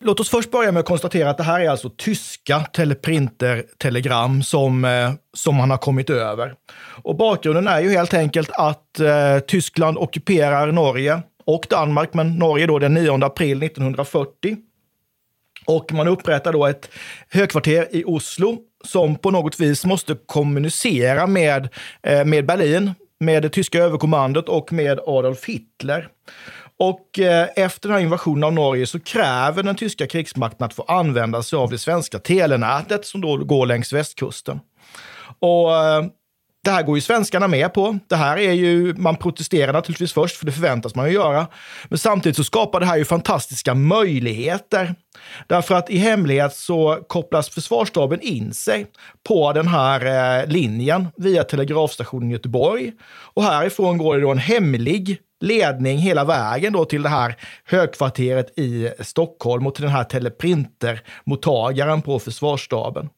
Låt 0.00 0.20
oss 0.20 0.30
först 0.30 0.50
börja 0.50 0.72
med 0.72 0.80
att 0.80 0.86
konstatera 0.86 1.30
att 1.30 1.36
det 1.36 1.42
här 1.42 1.60
är 1.60 1.68
alltså 1.68 1.90
tyska 1.96 2.60
teleprinter-telegram 2.60 4.42
som, 4.42 4.84
eh, 4.84 5.12
som 5.34 5.56
man 5.56 5.70
har 5.70 5.78
kommit 5.78 6.10
över. 6.10 6.54
Och 7.02 7.16
bakgrunden 7.16 7.68
är 7.68 7.80
ju 7.80 7.90
helt 7.90 8.14
enkelt 8.14 8.50
att 8.52 9.00
eh, 9.00 9.38
Tyskland 9.38 9.98
ockuperar 9.98 10.72
Norge 10.72 11.22
och 11.46 11.66
Danmark, 11.70 12.14
men 12.14 12.36
Norge 12.36 12.66
då 12.66 12.78
den 12.78 12.94
9 12.94 13.24
april 13.24 13.62
1940. 13.62 14.56
Och 15.66 15.92
man 15.92 16.08
upprättar 16.08 16.52
då 16.52 16.66
ett 16.66 16.90
högkvarter 17.30 17.88
i 17.90 18.04
Oslo 18.04 18.58
som 18.84 19.16
på 19.16 19.30
något 19.30 19.60
vis 19.60 19.84
måste 19.84 20.16
kommunicera 20.26 21.26
med, 21.26 21.68
eh, 22.02 22.24
med 22.24 22.46
Berlin, 22.46 22.94
med 23.20 23.42
det 23.42 23.48
tyska 23.48 23.78
överkommandot 23.78 24.48
och 24.48 24.72
med 24.72 25.00
Adolf 25.06 25.44
Hitler. 25.44 26.08
Och 26.78 27.18
eh, 27.18 27.48
efter 27.56 27.88
den 27.88 27.96
här 27.96 28.02
invasionen 28.02 28.44
av 28.44 28.52
Norge 28.52 28.86
så 28.86 29.00
kräver 29.00 29.62
den 29.62 29.76
tyska 29.76 30.06
krigsmakten 30.06 30.66
att 30.66 30.74
få 30.74 30.82
använda 30.82 31.42
sig 31.42 31.56
av 31.56 31.70
det 31.70 31.78
svenska 31.78 32.18
telenätet 32.18 33.06
som 33.06 33.20
då 33.20 33.36
går 33.36 33.66
längs 33.66 33.92
västkusten. 33.92 34.60
Och 35.38 35.76
eh, 35.76 36.04
det 36.64 36.70
här 36.70 36.82
går 36.82 36.96
ju 36.96 37.00
svenskarna 37.00 37.48
med 37.48 37.74
på. 37.74 37.98
Det 38.08 38.16
här 38.16 38.36
är 38.36 38.52
ju, 38.52 38.94
man 38.94 39.16
protesterar 39.16 39.72
naturligtvis 39.72 40.12
först, 40.12 40.36
för 40.36 40.46
det 40.46 40.52
förväntas 40.52 40.94
man 40.94 41.06
ju 41.06 41.14
göra. 41.14 41.46
Men 41.88 41.98
samtidigt 41.98 42.36
så 42.36 42.44
skapar 42.44 42.80
det 42.80 42.86
här 42.86 42.96
ju 42.96 43.04
fantastiska 43.04 43.74
möjligheter. 43.74 44.94
Därför 45.46 45.74
att 45.74 45.90
i 45.90 45.96
hemlighet 45.96 46.54
så 46.54 47.04
kopplas 47.06 47.48
försvarsstaben 47.48 48.20
in 48.20 48.54
sig 48.54 48.86
på 49.28 49.52
den 49.52 49.68
här 49.68 50.40
eh, 50.40 50.46
linjen 50.46 51.08
via 51.16 51.44
telegrafstationen 51.44 52.30
i 52.30 52.32
Göteborg. 52.32 52.92
Och 53.34 53.42
härifrån 53.42 53.98
går 53.98 54.16
det 54.16 54.22
då 54.22 54.30
en 54.30 54.38
hemlig 54.38 55.18
ledning 55.44 55.98
hela 55.98 56.24
vägen 56.24 56.72
då 56.72 56.84
till 56.84 57.02
det 57.02 57.08
här 57.08 57.36
högkvarteret 57.64 58.58
i 58.58 58.90
Stockholm 59.00 59.66
och 59.66 59.74
till 59.74 59.84
den 59.84 59.92
här 59.92 60.04
teleprintermottagaren 60.04 62.02
på 62.02 62.18
försvarsstaben. 62.18 63.08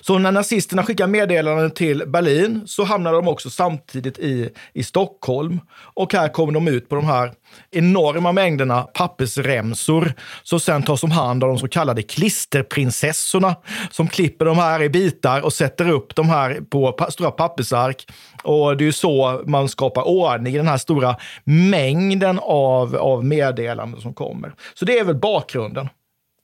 Så 0.00 0.18
när 0.18 0.32
nazisterna 0.32 0.82
skickar 0.82 1.06
meddelanden 1.06 1.70
till 1.70 2.02
Berlin 2.06 2.62
så 2.66 2.84
hamnar 2.84 3.12
de 3.12 3.28
också 3.28 3.50
samtidigt 3.50 4.18
i, 4.18 4.50
i 4.72 4.82
Stockholm. 4.82 5.60
Och 5.78 6.12
här 6.12 6.28
kommer 6.28 6.52
de 6.52 6.68
ut 6.68 6.88
på 6.88 6.94
de 6.94 7.04
här 7.04 7.32
enorma 7.70 8.32
mängderna 8.32 8.82
pappersremsor 8.82 10.12
som 10.42 10.60
sen 10.60 10.82
tas 10.82 11.02
om 11.02 11.10
hand 11.10 11.44
av 11.44 11.48
de 11.48 11.58
så 11.58 11.68
kallade 11.68 12.02
klisterprinsessorna 12.02 13.56
som 13.90 14.08
klipper 14.08 14.44
de 14.44 14.58
här 14.58 14.82
i 14.82 14.88
bitar 14.88 15.40
och 15.40 15.52
sätter 15.52 15.90
upp 15.90 16.14
de 16.14 16.28
här 16.28 16.60
på 16.70 16.92
pa 16.92 17.10
stora 17.10 17.30
pappersark. 17.30 18.06
Och 18.42 18.76
det 18.76 18.84
är 18.84 18.86
ju 18.86 18.92
så 18.92 19.42
man 19.46 19.68
skapar 19.68 20.08
ordning 20.08 20.54
i 20.54 20.56
den 20.56 20.68
här 20.68 20.78
stora 20.78 21.16
mängden 21.44 22.38
av, 22.42 22.96
av 22.96 23.24
meddelanden 23.24 24.00
som 24.00 24.14
kommer. 24.14 24.54
Så 24.74 24.84
det 24.84 24.98
är 24.98 25.04
väl 25.04 25.16
bakgrunden. 25.16 25.88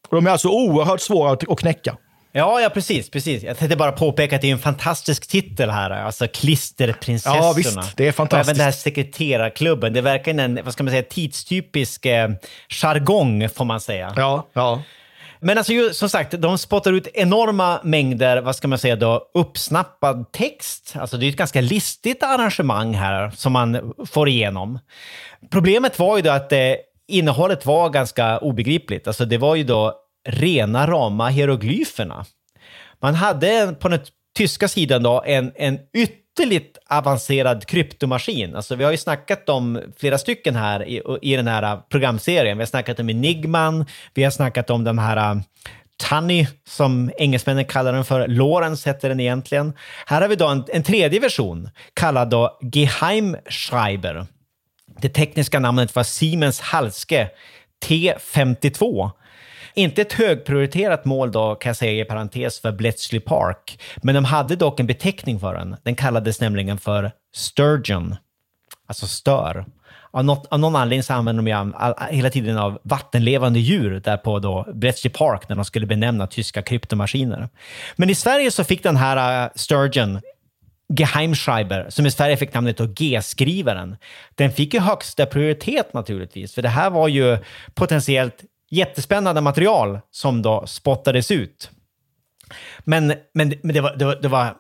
Och 0.08 0.16
de 0.16 0.26
är 0.26 0.30
alltså 0.30 0.48
oerhört 0.48 1.00
svåra 1.00 1.30
att 1.30 1.58
knäcka. 1.58 1.96
Ja, 2.36 2.60
ja 2.60 2.68
precis, 2.68 3.10
precis. 3.10 3.42
Jag 3.42 3.58
tänkte 3.58 3.76
bara 3.76 3.92
påpeka 3.92 4.36
att 4.36 4.42
det 4.42 4.48
är 4.48 4.52
en 4.52 4.58
fantastisk 4.58 5.26
titel 5.26 5.70
här, 5.70 5.90
alltså 5.90 6.26
Klisterprinsessorna. 6.28 7.36
Ja, 7.36 7.52
visst, 7.56 7.96
det 7.96 8.08
är 8.08 8.12
fantastiskt. 8.12 8.22
Och 8.22 8.38
även 8.38 8.58
den 8.58 8.64
här 8.64 8.72
sekreterarklubben. 8.72 9.92
Det 9.92 10.00
verkar 10.00 10.34
en, 10.34 10.60
vad 10.64 10.72
ska 10.72 10.82
man 10.82 10.90
säga, 10.90 11.02
tidstypisk 11.02 12.06
eh, 12.06 12.30
jargong, 12.68 13.48
får 13.48 13.64
man 13.64 13.80
säga. 13.80 14.12
Ja, 14.16 14.48
ja. 14.52 14.82
Men 15.40 15.58
alltså, 15.58 15.72
ju, 15.72 15.90
som 15.90 16.08
sagt, 16.08 16.30
de 16.30 16.58
spottar 16.58 16.92
ut 16.92 17.08
enorma 17.14 17.80
mängder, 17.84 18.40
vad 18.40 18.56
ska 18.56 18.68
man 18.68 18.78
säga 18.78 18.96
då, 18.96 19.30
uppsnappad 19.34 20.32
text. 20.32 20.94
Alltså 20.96 21.16
det 21.16 21.26
är 21.26 21.28
ett 21.28 21.36
ganska 21.36 21.60
listigt 21.60 22.22
arrangemang 22.22 22.94
här 22.94 23.30
som 23.30 23.52
man 23.52 23.94
får 24.06 24.28
igenom. 24.28 24.78
Problemet 25.50 25.98
var 25.98 26.16
ju 26.16 26.22
då 26.22 26.30
att 26.30 26.52
eh, 26.52 26.58
innehållet 27.08 27.66
var 27.66 27.90
ganska 27.90 28.38
obegripligt. 28.38 29.06
Alltså 29.06 29.24
det 29.24 29.38
var 29.38 29.54
ju 29.54 29.64
då 29.64 30.00
rena 30.24 30.86
rama 30.86 31.28
hieroglyferna. 31.28 32.24
Man 33.00 33.14
hade 33.14 33.74
på 33.80 33.88
den 33.88 34.00
tyska 34.36 34.68
sidan 34.68 35.02
då 35.02 35.22
en, 35.26 35.52
en 35.54 35.78
ytterligt 35.92 36.78
avancerad 36.86 37.66
kryptomaskin. 37.66 38.56
Alltså 38.56 38.74
vi 38.74 38.84
har 38.84 38.90
ju 38.90 38.96
snackat 38.96 39.48
om 39.48 39.80
flera 39.96 40.18
stycken 40.18 40.56
här 40.56 40.88
i, 40.88 41.02
i 41.22 41.36
den 41.36 41.46
här 41.46 41.62
äh, 41.62 41.80
programserien. 41.88 42.58
Vi 42.58 42.62
har 42.62 42.66
snackat 42.66 43.00
om 43.00 43.10
Enigman, 43.10 43.86
vi 44.14 44.24
har 44.24 44.30
snackat 44.30 44.70
om 44.70 44.84
de 44.84 44.98
här 44.98 45.16
äh, 45.16 45.40
Tunny, 46.08 46.46
som 46.68 47.10
engelsmännen 47.18 47.64
kallar 47.64 47.92
den 47.92 48.04
för. 48.04 48.28
Lawrence 48.28 48.90
heter 48.90 49.08
den 49.08 49.20
egentligen. 49.20 49.72
Här 50.06 50.20
har 50.20 50.28
vi 50.28 50.36
då 50.36 50.48
en, 50.48 50.64
en 50.68 50.82
tredje 50.82 51.20
version, 51.20 51.70
kallad 51.94 52.30
då 52.30 52.58
Geheimschreiber. 52.72 54.26
Det 55.00 55.08
tekniska 55.08 55.60
namnet 55.60 55.94
var 55.94 56.02
Siemens 56.02 56.60
Halske 56.60 57.30
T52 57.86 59.10
inte 59.74 60.02
ett 60.02 60.12
högprioriterat 60.12 61.04
mål 61.04 61.32
då, 61.32 61.54
kan 61.54 61.70
jag 61.70 61.76
säga 61.76 62.02
i 62.02 62.04
parentes, 62.04 62.60
för 62.60 62.72
Bletchley 62.72 63.20
Park. 63.20 63.80
Men 63.96 64.14
de 64.14 64.24
hade 64.24 64.56
dock 64.56 64.80
en 64.80 64.86
beteckning 64.86 65.40
för 65.40 65.54
den. 65.54 65.76
Den 65.82 65.96
kallades 65.96 66.40
nämligen 66.40 66.78
för 66.78 67.12
Sturgeon, 67.34 68.16
alltså 68.86 69.06
stör. 69.06 69.64
Av, 70.10 70.24
något, 70.24 70.46
av 70.46 70.58
någon 70.60 70.76
anledning 70.76 71.02
så 71.02 71.12
använde 71.12 71.42
de 71.42 71.48
ju 71.48 71.72
hela 72.16 72.30
tiden 72.30 72.58
av 72.58 72.78
vattenlevande 72.82 73.58
djur 73.58 74.00
där 74.00 74.16
på 74.16 74.38
då 74.38 74.66
Bletchley 74.74 75.12
Park 75.12 75.48
när 75.48 75.56
de 75.56 75.64
skulle 75.64 75.86
benämna 75.86 76.26
tyska 76.26 76.62
kryptomaskiner. 76.62 77.48
Men 77.96 78.10
i 78.10 78.14
Sverige 78.14 78.50
så 78.50 78.64
fick 78.64 78.82
den 78.82 78.96
här 78.96 79.44
äh, 79.44 79.50
Sturgeon 79.54 80.20
Geheimschreiber, 80.88 81.86
som 81.88 82.06
i 82.06 82.10
Sverige 82.10 82.36
fick 82.36 82.54
namnet 82.54 82.78
G-skrivaren, 82.78 83.96
den 84.34 84.52
fick 84.52 84.74
ju 84.74 84.80
högsta 84.80 85.26
prioritet 85.26 85.94
naturligtvis, 85.94 86.54
för 86.54 86.62
det 86.62 86.68
här 86.68 86.90
var 86.90 87.08
ju 87.08 87.38
potentiellt 87.74 88.44
jättespännande 88.74 89.40
material 89.40 90.00
som 90.10 90.42
då 90.42 90.66
spottades 90.66 91.30
ut. 91.30 91.70
Men, 92.84 93.06
men, 93.34 93.54
men 93.62 93.74
det, 93.74 93.80
var, 93.80 93.96
det, 93.96 94.04
var, 94.04 94.16
det 94.22 94.28
var 94.28 94.56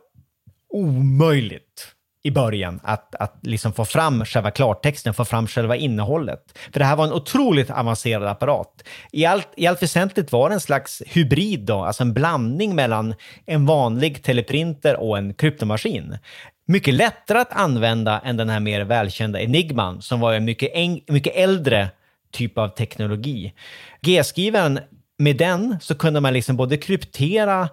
omöjligt 0.68 1.94
i 2.26 2.30
början 2.30 2.80
att, 2.82 3.14
att 3.14 3.38
liksom 3.42 3.72
få 3.72 3.84
fram 3.84 4.24
själva 4.24 4.50
klartexten, 4.50 5.14
få 5.14 5.24
fram 5.24 5.46
själva 5.46 5.76
innehållet. 5.76 6.58
För 6.72 6.78
det 6.78 6.84
här 6.84 6.96
var 6.96 7.04
en 7.04 7.12
otroligt 7.12 7.70
avancerad 7.70 8.28
apparat. 8.28 8.84
I 9.12 9.24
allt, 9.24 9.48
I 9.56 9.66
allt 9.66 9.82
väsentligt 9.82 10.32
var 10.32 10.48
det 10.48 10.54
en 10.54 10.60
slags 10.60 11.02
hybrid, 11.06 11.60
då, 11.60 11.84
alltså 11.84 12.02
en 12.02 12.12
blandning 12.12 12.74
mellan 12.74 13.14
en 13.46 13.66
vanlig 13.66 14.22
teleprinter 14.22 14.96
och 14.96 15.18
en 15.18 15.34
kryptomaskin. 15.34 16.18
Mycket 16.66 16.94
lättare 16.94 17.38
att 17.38 17.52
använda 17.52 18.20
än 18.20 18.36
den 18.36 18.48
här 18.48 18.60
mer 18.60 18.80
välkända 18.80 19.40
Enigman, 19.40 20.02
som 20.02 20.20
var 20.20 20.32
en 20.32 20.44
mycket, 20.44 20.72
mycket 21.08 21.36
äldre 21.36 21.88
typ 22.34 22.58
av 22.58 22.68
teknologi. 22.68 23.52
G-skrivaren, 24.00 24.80
med 25.18 25.36
den 25.36 25.76
så 25.80 25.94
kunde 25.94 26.20
man 26.20 26.32
liksom 26.32 26.56
både 26.56 26.76
kryptera 26.76 27.68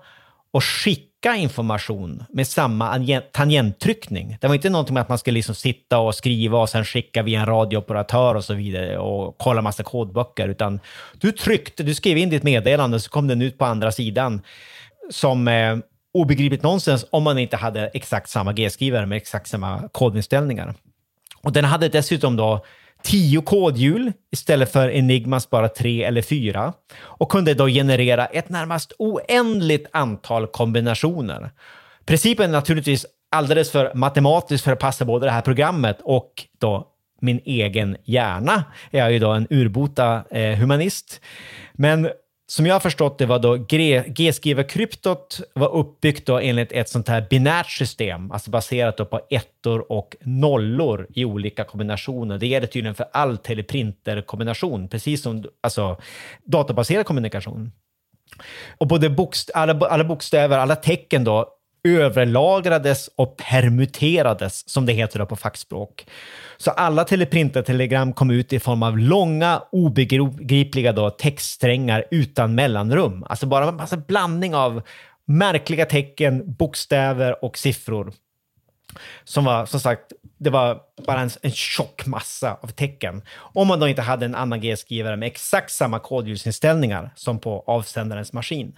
och 0.52 0.64
skicka 0.64 1.36
information 1.36 2.24
med 2.30 2.48
samma 2.48 3.00
tangenttryckning. 3.32 4.38
Det 4.42 4.48
var 4.48 4.56
inte 4.56 4.70
någonting 4.70 4.94
med 4.94 5.02
att 5.02 5.10
man 5.10 5.18
skulle 5.18 5.36
liksom 5.36 5.56
sitta 5.56 6.00
och 6.00 6.16
skriva 6.16 6.60
och 6.60 6.70
sen 6.70 6.86
skicka 6.86 7.24
via 7.24 7.40
en 7.40 7.46
radiooperatör 7.46 8.36
och 8.36 8.44
så 8.44 8.54
vidare 8.54 8.98
och 8.98 9.38
kolla 9.38 9.62
massa 9.62 9.84
kodböcker, 9.84 10.48
utan 10.48 10.80
du 11.14 11.32
tryckte, 11.32 11.84
du 11.84 11.96
skrev 11.96 12.18
in 12.18 12.30
ditt 12.30 12.44
meddelande 12.44 13.00
så 13.00 13.10
kom 13.10 13.28
den 13.28 13.42
ut 13.42 13.58
på 13.58 13.66
andra 13.66 13.92
sidan 13.92 14.42
som 15.10 15.48
eh, 15.48 15.78
obegripligt 16.14 16.64
nonsens 16.64 17.06
om 17.10 17.24
man 17.24 17.38
inte 17.38 17.58
hade 17.58 17.88
exakt 17.88 18.30
samma 18.30 18.54
G-skrivare 18.54 19.06
med 19.06 19.16
exakt 19.16 19.48
samma 19.48 19.90
kodinställningar. 19.92 20.74
Och 21.44 21.52
den 21.52 21.66
hade 21.66 21.90
dessutom 21.90 22.36
då 22.36 22.66
tio 23.04 23.42
kodhjul 23.42 24.12
istället 24.32 24.72
för 24.72 24.90
Enigmas 24.90 25.50
bara 25.50 25.70
tre 25.70 26.04
eller 26.04 26.22
fyra 26.22 26.74
och 27.00 27.32
kunde 27.32 27.54
då 27.54 27.68
generera 27.68 28.26
ett 28.26 28.50
närmast 28.50 28.94
oändligt 29.00 29.88
antal 29.92 30.48
kombinationer. 30.48 31.52
Principen 32.06 32.50
är 32.50 32.54
naturligtvis 32.54 33.06
alldeles 33.32 33.72
för 33.72 33.92
matematisk 33.96 34.64
för 34.64 34.72
att 34.72 34.80
passa 34.80 35.06
både 35.06 35.26
det 35.26 35.32
här 35.32 35.42
programmet 35.42 35.98
och 36.04 36.46
då 36.60 36.88
min 37.22 37.42
egen 37.46 37.98
hjärna. 38.04 38.64
Jag 38.92 39.06
är 39.06 39.10
ju 39.10 39.20
då 39.20 39.32
en 39.32 39.48
urbota 39.50 40.24
eh, 40.32 40.58
humanist. 40.58 41.22
Men 41.74 42.10
som 42.52 42.66
jag 42.66 42.76
har 42.76 42.80
förstått 42.80 43.18
det 43.18 43.26
var 43.26 43.40
då 43.40 43.56
G-skrivarkryptot 44.08 45.42
var 45.54 45.76
uppbyggt 45.76 46.26
då 46.26 46.40
enligt 46.40 46.72
ett 46.72 46.90
sånt 46.90 47.08
här 47.08 47.28
binärt 47.30 47.70
system, 47.72 48.32
alltså 48.32 48.52
baserat 48.52 48.98
då 48.98 49.06
på 49.06 49.22
ettor 49.30 49.92
och 49.92 50.16
nollor 50.22 51.08
i 51.14 51.26
olika 51.26 51.64
kombinationer. 51.64 52.38
Det 52.38 52.48
gäller 52.48 52.68
tydligen 52.68 52.96
för 52.96 53.06
all 53.14 53.38
teleprinterkombination, 53.38 54.88
precis 54.88 55.22
som 55.22 55.44
alltså, 55.62 55.98
databaserad 56.44 57.06
kommunikation. 57.06 57.72
Och 58.78 58.88
både 58.88 59.10
bokst 59.10 59.52
alla, 59.54 59.88
alla 59.88 60.04
bokstäver, 60.04 60.58
alla 60.58 60.76
tecken 60.76 61.24
då 61.24 61.50
överlagrades 61.84 63.10
och 63.16 63.38
permuterades, 63.38 64.70
som 64.70 64.86
det 64.86 64.94
heter 64.94 65.26
på 65.26 65.36
fackspråk. 65.36 66.06
Så 66.58 66.72
alla 66.72 67.04
teleprintertelegram 67.04 68.14
kom 68.14 68.32
ut 68.32 68.54
i 68.54 68.60
form 68.60 68.84
av 68.84 68.98
långa, 68.98 69.62
obegripliga 69.72 70.94
då, 70.94 71.10
textsträngar 71.10 72.06
utan 72.12 72.56
mellanrum. 72.56 73.26
Alltså 73.30 73.46
bara 73.46 73.70
en 73.70 73.76
massa 73.76 73.98
blandning 73.98 74.56
av 74.56 74.82
märkliga 75.26 75.86
tecken, 75.86 76.54
bokstäver 76.54 77.46
och 77.46 77.58
siffror. 77.58 78.14
Som 79.24 79.46
var, 79.46 79.66
som 79.66 79.80
sagt, 79.80 80.12
det 80.38 80.50
var 80.50 80.80
bara 81.08 81.20
en, 81.20 81.30
en 81.42 81.52
tjock 81.52 82.06
massa 82.06 82.58
av 82.62 82.68
tecken. 82.68 83.22
Om 83.36 83.68
man 83.68 83.80
då 83.80 83.88
inte 83.88 84.02
hade 84.02 84.26
en 84.26 84.36
annan 84.36 84.62
G-skrivare 84.62 85.18
med 85.18 85.28
exakt 85.28 85.72
samma 85.72 86.00
kodljudsinställningar 86.00 87.10
som 87.16 87.40
på 87.40 87.64
avsändarens 87.68 88.34
maskin. 88.34 88.78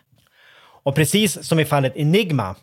Och 0.83 0.95
precis 0.95 1.47
som 1.47 1.59
i 1.59 1.65
fallet 1.65 1.95
Enigma 1.95 2.55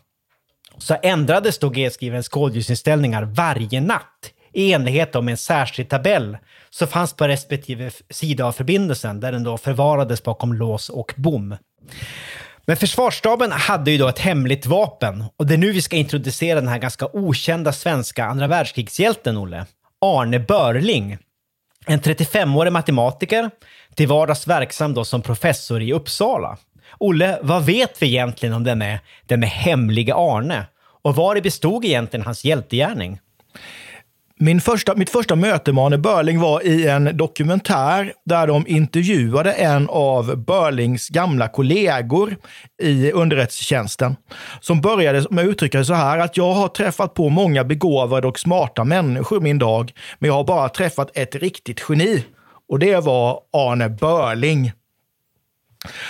så 0.81 0.97
ändrades 1.03 1.59
då 1.59 1.69
G-skrivens 1.69 2.29
koldioxidinställningar 2.29 3.23
varje 3.23 3.81
natt 3.81 4.31
i 4.53 4.73
enlighet 4.73 5.13
med 5.13 5.31
en 5.31 5.37
särskild 5.37 5.89
tabell 5.89 6.37
som 6.69 6.87
fanns 6.87 7.13
på 7.13 7.27
respektive 7.27 7.91
sida 8.09 8.45
av 8.45 8.51
förbindelsen 8.51 9.19
där 9.19 9.31
den 9.31 9.43
då 9.43 9.57
förvarades 9.57 10.23
bakom 10.23 10.53
lås 10.53 10.89
och 10.89 11.13
bom. 11.17 11.55
Men 12.65 12.77
försvarsstaben 12.77 13.51
hade 13.51 13.91
ju 13.91 13.97
då 13.97 14.07
ett 14.07 14.19
hemligt 14.19 14.65
vapen 14.65 15.23
och 15.37 15.47
det 15.47 15.53
är 15.53 15.57
nu 15.57 15.71
vi 15.71 15.81
ska 15.81 15.95
introducera 15.95 16.59
den 16.59 16.69
här 16.69 16.79
ganska 16.79 17.07
okända 17.13 17.73
svenska 17.73 18.25
andra 18.25 18.47
världskrigshjälten, 18.47 19.37
Olle. 19.37 19.65
Arne 20.01 20.39
Börling. 20.39 21.17
En 21.85 21.99
35-årig 21.99 22.71
matematiker, 22.71 23.49
till 23.95 24.07
vardags 24.07 24.47
verksam 24.47 24.93
då 24.93 25.05
som 25.05 25.21
professor 25.21 25.81
i 25.81 25.93
Uppsala. 25.93 26.57
Olle, 26.97 27.39
vad 27.41 27.65
vet 27.65 28.01
vi 28.01 28.07
egentligen 28.07 28.55
om 28.55 28.63
den 28.63 28.83
den 29.27 29.43
hemliga 29.43 30.15
Arne? 30.15 30.65
Och 31.03 31.15
vad 31.15 31.43
bestod 31.43 31.85
egentligen 31.85 32.25
hans 32.25 32.45
hjältegärning? 32.45 33.19
Min 34.41 34.61
första, 34.61 34.95
mitt 34.95 35.09
första 35.09 35.35
möte 35.35 35.73
med 35.73 35.83
Arne 35.83 35.97
Börling 35.97 36.39
var 36.39 36.65
i 36.65 36.87
en 36.87 37.17
dokumentär 37.17 38.13
där 38.25 38.47
de 38.47 38.67
intervjuade 38.67 39.53
en 39.53 39.89
av 39.89 40.37
Börlings 40.37 41.09
gamla 41.09 41.47
kollegor 41.47 42.35
i 42.81 43.11
underrättelsetjänsten. 43.11 44.15
Som 44.61 44.81
började 44.81 45.25
med 45.29 45.43
att 45.43 45.49
uttrycka 45.49 45.77
det 45.77 45.85
så 45.85 45.93
här 45.93 46.19
att 46.19 46.37
jag 46.37 46.53
har 46.53 46.67
träffat 46.67 47.13
på 47.13 47.29
många 47.29 47.63
begåvade 47.63 48.27
och 48.27 48.39
smarta 48.39 48.83
människor 48.83 49.41
min 49.41 49.59
dag, 49.59 49.91
men 50.19 50.27
jag 50.27 50.35
har 50.35 50.43
bara 50.43 50.69
träffat 50.69 51.17
ett 51.17 51.35
riktigt 51.35 51.85
geni. 51.89 52.25
Och 52.69 52.79
det 52.79 52.99
var 52.99 53.39
Arne 53.53 53.89
Börling. 53.89 54.71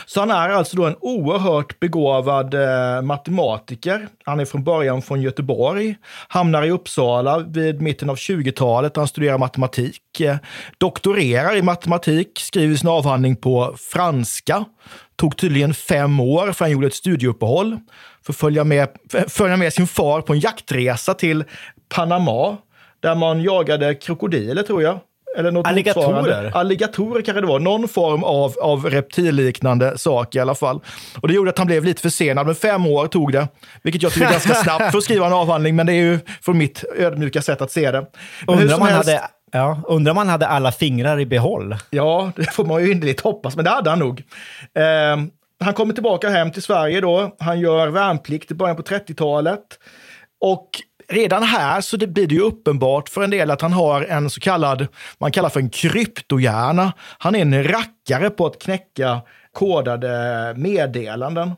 Så 0.05 0.19
han 0.19 0.31
är 0.31 0.49
alltså 0.49 0.77
då 0.77 0.86
en 0.86 0.95
oerhört 0.99 1.79
begåvad 1.79 2.53
eh, 2.53 3.01
matematiker. 3.01 4.07
Han 4.23 4.39
är 4.39 4.45
från 4.45 4.63
början 4.63 5.01
från 5.01 5.21
Göteborg, 5.21 5.95
hamnar 6.27 6.63
i 6.63 6.71
Uppsala 6.71 7.39
vid 7.39 7.81
mitten 7.81 8.10
av 8.10 8.15
20-talet. 8.15 8.95
Han 8.95 9.07
studerar 9.07 9.38
matematik, 9.38 10.19
eh, 10.19 10.36
doktorerar 10.77 11.55
i 11.55 11.62
matematik, 11.62 12.39
skriver 12.39 12.75
sin 12.75 12.89
avhandling 12.89 13.36
på 13.36 13.75
franska. 13.77 14.65
Tog 15.15 15.38
tydligen 15.38 15.73
fem 15.73 16.19
år 16.19 16.51
för 16.51 16.65
han 16.65 16.71
gjorde 16.71 16.88
ett 16.88 16.93
studieuppehåll 16.93 17.79
för 18.25 18.34
att 18.34 18.38
följa 18.38 18.63
med, 18.63 18.89
följa 19.27 19.57
med 19.57 19.73
sin 19.73 19.88
far 19.88 20.21
på 20.21 20.34
en 20.34 20.39
jaktresa 20.39 21.13
till 21.13 21.43
Panama 21.95 22.57
där 22.99 23.15
man 23.15 23.41
jagade 23.41 23.95
krokodiler 23.95 24.63
tror 24.63 24.84
jag. 24.84 24.99
Eller 25.38 25.52
något 25.52 25.67
Alligatorer? 25.67 26.13
motsvarande. 26.22 26.52
Alligatorer 26.54 27.22
kanske 27.22 27.41
det 27.41 27.48
var. 27.48 27.60
Någon 27.60 27.88
form 27.88 28.24
av, 28.24 28.54
av 28.62 28.89
reptilliknande 28.89 29.98
sak 29.98 30.36
i 30.36 30.39
alla 30.39 30.56
fall. 30.56 30.80
Och 31.22 31.28
det 31.28 31.34
gjorde 31.34 31.50
att 31.50 31.58
han 31.58 31.67
blev 31.67 31.86
lite 31.86 32.02
försenad, 32.02 32.46
men 32.46 32.56
fem 32.56 32.86
år 32.86 33.08
tog 33.08 33.32
det. 33.32 33.48
Vilket 33.84 34.04
jag 34.04 34.12
tycker 34.13 34.28
är 34.28 34.32
ganska 34.32 34.54
snabbt 34.63 34.91
för 34.91 34.98
att 34.98 35.04
skriva 35.04 35.26
en 35.28 35.34
avhandling, 35.34 35.76
men 35.76 35.86
det 35.86 35.94
är 35.94 36.02
ju 36.04 36.20
från 36.41 36.58
mitt 36.58 36.84
ödmjuka 36.98 37.41
sätt 37.41 37.62
att 37.62 37.72
se 37.72 37.91
det. 37.91 38.06
Men 38.48 38.60
Undrar 38.60 38.78
han 38.80 38.88
helst- 38.88 39.10
hade, 39.10 39.22
ja, 39.52 39.82
undrar 39.88 40.12
om 40.12 40.17
han 40.17 40.30
hade 40.30 40.48
alla 40.48 40.72
fingrar 40.72 41.20
i 41.20 41.26
behåll. 41.26 41.76
Ja, 41.89 42.32
det 42.36 42.54
får 42.54 42.65
man 42.65 42.86
ju 42.86 42.91
innerligt 42.91 43.22
hoppas, 43.22 43.56
men 43.56 43.65
det 43.65 43.72
hade 43.72 43.89
han 43.89 44.00
nog. 44.00 44.20
Eh, 44.78 45.24
han 45.63 45.74
kommer 45.74 45.94
tillbaka 45.94 46.30
hem 46.30 46.52
till 46.52 46.62
Sverige 46.62 47.02
då. 47.02 47.36
Han 47.39 47.60
gör 47.60 47.88
värnplikt 47.88 48.52
i 48.52 48.54
början 48.54 48.76
på 48.76 48.82
30-talet. 48.84 49.60
Och 50.44 50.70
redan 51.12 51.43
här 51.43 51.82
så 51.82 51.97
det 51.97 52.08
blir 52.08 52.28
det 52.28 52.36
ju 52.36 52.41
uppenbart 52.41 53.10
för 53.10 53.24
en 53.24 53.30
del 53.30 53.52
att 53.52 53.62
han 53.62 53.74
har 53.74 54.02
en 54.02 54.30
så 54.30 54.39
kallad, 54.39 54.88
man 55.17 55.32
kallar 55.32 55.50
för 55.50 55.60
en 55.60 55.69
kryptohjärna. 55.69 56.93
Han 57.17 57.36
är 57.36 57.41
en 57.41 57.63
rackare 57.63 58.30
på 58.30 58.45
att 58.45 58.62
knäcka 58.62 59.21
kodade 59.54 60.54
meddelanden. 60.58 61.52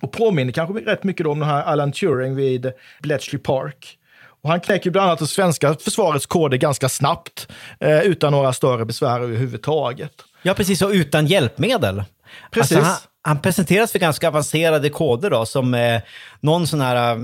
Och 0.00 0.12
påminner 0.12 0.52
kanske 0.52 0.90
rätt 0.90 1.04
mycket 1.04 1.26
om 1.26 1.38
den 1.38 1.48
här 1.48 1.62
Alan 1.62 1.92
Turing 1.92 2.36
vid 2.36 2.72
Bletchley 3.02 3.42
Park. 3.42 3.98
Och 4.42 4.50
han 4.50 4.60
knäcker 4.60 4.90
bland 4.90 5.06
annat 5.06 5.18
det 5.18 5.26
svenska 5.26 5.74
försvarets 5.74 6.26
koder 6.26 6.56
ganska 6.56 6.88
snabbt, 6.88 7.48
eh, 7.80 8.00
utan 8.00 8.32
några 8.32 8.52
större 8.52 8.84
besvär 8.84 9.20
överhuvudtaget. 9.20 10.12
Ja, 10.42 10.54
precis. 10.54 10.82
Och 10.82 10.90
utan 10.90 11.26
hjälpmedel. 11.26 12.02
Precis. 12.50 12.76
Alltså, 12.76 12.90
han, 12.90 12.98
han 13.22 13.42
presenteras 13.42 13.92
för 13.92 13.98
ganska 13.98 14.28
avancerade 14.28 14.90
koder 14.90 15.30
då, 15.30 15.46
som 15.46 15.74
eh, 15.74 16.00
någon 16.40 16.66
sån 16.66 16.80
här 16.80 17.16
eh, 17.16 17.22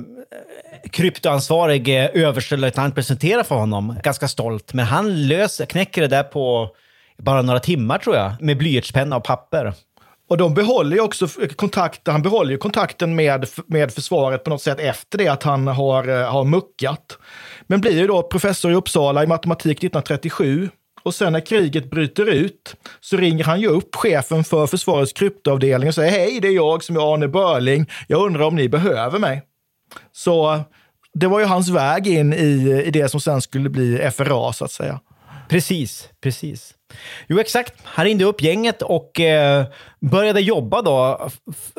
kryptoansvarig 0.91 1.89
eh, 1.89 2.11
överstelöjtnant 2.15 2.95
presenterar 2.95 3.43
för 3.43 3.55
honom. 3.55 3.97
Ganska 4.03 4.29
stolt. 4.29 4.75
Men 4.75 4.85
han 4.85 5.27
löser, 5.27 5.67
knäcker 5.67 6.01
det 6.03 6.09
där 6.09 6.23
på 6.23 6.71
bara 7.19 7.43
några 7.43 7.61
timmar 7.61 7.99
tror 7.99 8.17
jag, 8.17 8.33
med 8.41 8.59
blyertspenna 8.59 9.17
och 9.17 9.25
papper. 9.25 9.73
Och 10.29 10.37
de 10.37 10.55
behåller 10.55 10.97
ju 10.97 11.03
också 11.03 11.29
kontakten, 11.57 12.13
han 12.13 12.23
behåller 12.23 12.51
ju 12.51 12.59
kontakten 12.59 13.15
med, 13.15 13.47
med 13.67 13.93
försvaret 13.93 14.45
på 14.45 14.51
något 14.51 14.63
sätt 14.63 14.81
efter 14.81 15.19
det 15.19 15.29
att 15.29 15.43
han 15.43 15.67
har, 15.67 16.09
eh, 16.09 16.33
har 16.33 16.45
muckat. 16.45 17.19
Men 17.67 17.81
blir 17.81 17.99
ju 17.99 18.07
då 18.07 18.23
professor 18.23 18.73
i 18.73 18.75
Uppsala 18.75 19.25
i 19.25 19.27
matematik 19.27 19.79
1937. 19.79 20.69
Och 21.03 21.15
sen 21.15 21.33
när 21.33 21.47
kriget 21.47 21.91
bryter 21.91 22.29
ut 22.29 22.77
så 23.01 23.17
ringer 23.17 23.45
han 23.45 23.61
ju 23.61 23.69
upp 23.69 23.95
chefen 23.95 24.45
för 24.45 24.67
försvarets 24.67 25.13
kryptoavdelning 25.13 25.89
och 25.89 25.95
säger 25.95 26.11
hej, 26.11 26.41
det 26.41 26.49
är 26.49 26.53
jag 26.53 26.85
som 26.85 26.97
är 26.97 27.15
Arne 27.15 27.29
Börling. 27.29 27.91
Jag 28.09 28.27
undrar 28.27 28.45
om 28.45 28.57
ni 28.57 28.69
behöver 28.69 29.19
mig. 29.19 29.43
Så 30.13 30.61
det 31.15 31.27
var 31.27 31.41
ju 31.41 31.47
hans 31.47 31.69
väg 31.69 32.07
in 32.07 32.33
i, 32.33 32.83
i 32.87 32.91
det 32.91 33.09
som 33.09 33.21
sen 33.21 33.43
skulle 33.43 33.71
bli 33.71 34.11
FRA 34.11 34.53
så 34.53 34.65
att 34.65 34.71
säga. 34.71 35.01
Precis, 35.49 36.09
precis. 36.21 36.75
Jo, 37.29 37.41
exakt. 37.41 37.75
Han 37.83 38.05
ringde 38.05 38.25
upp 38.25 38.43
gänget 38.43 38.83
och 38.83 39.21
eh, 39.21 39.65
började 40.01 40.41
jobba 40.41 40.83
då 40.83 41.29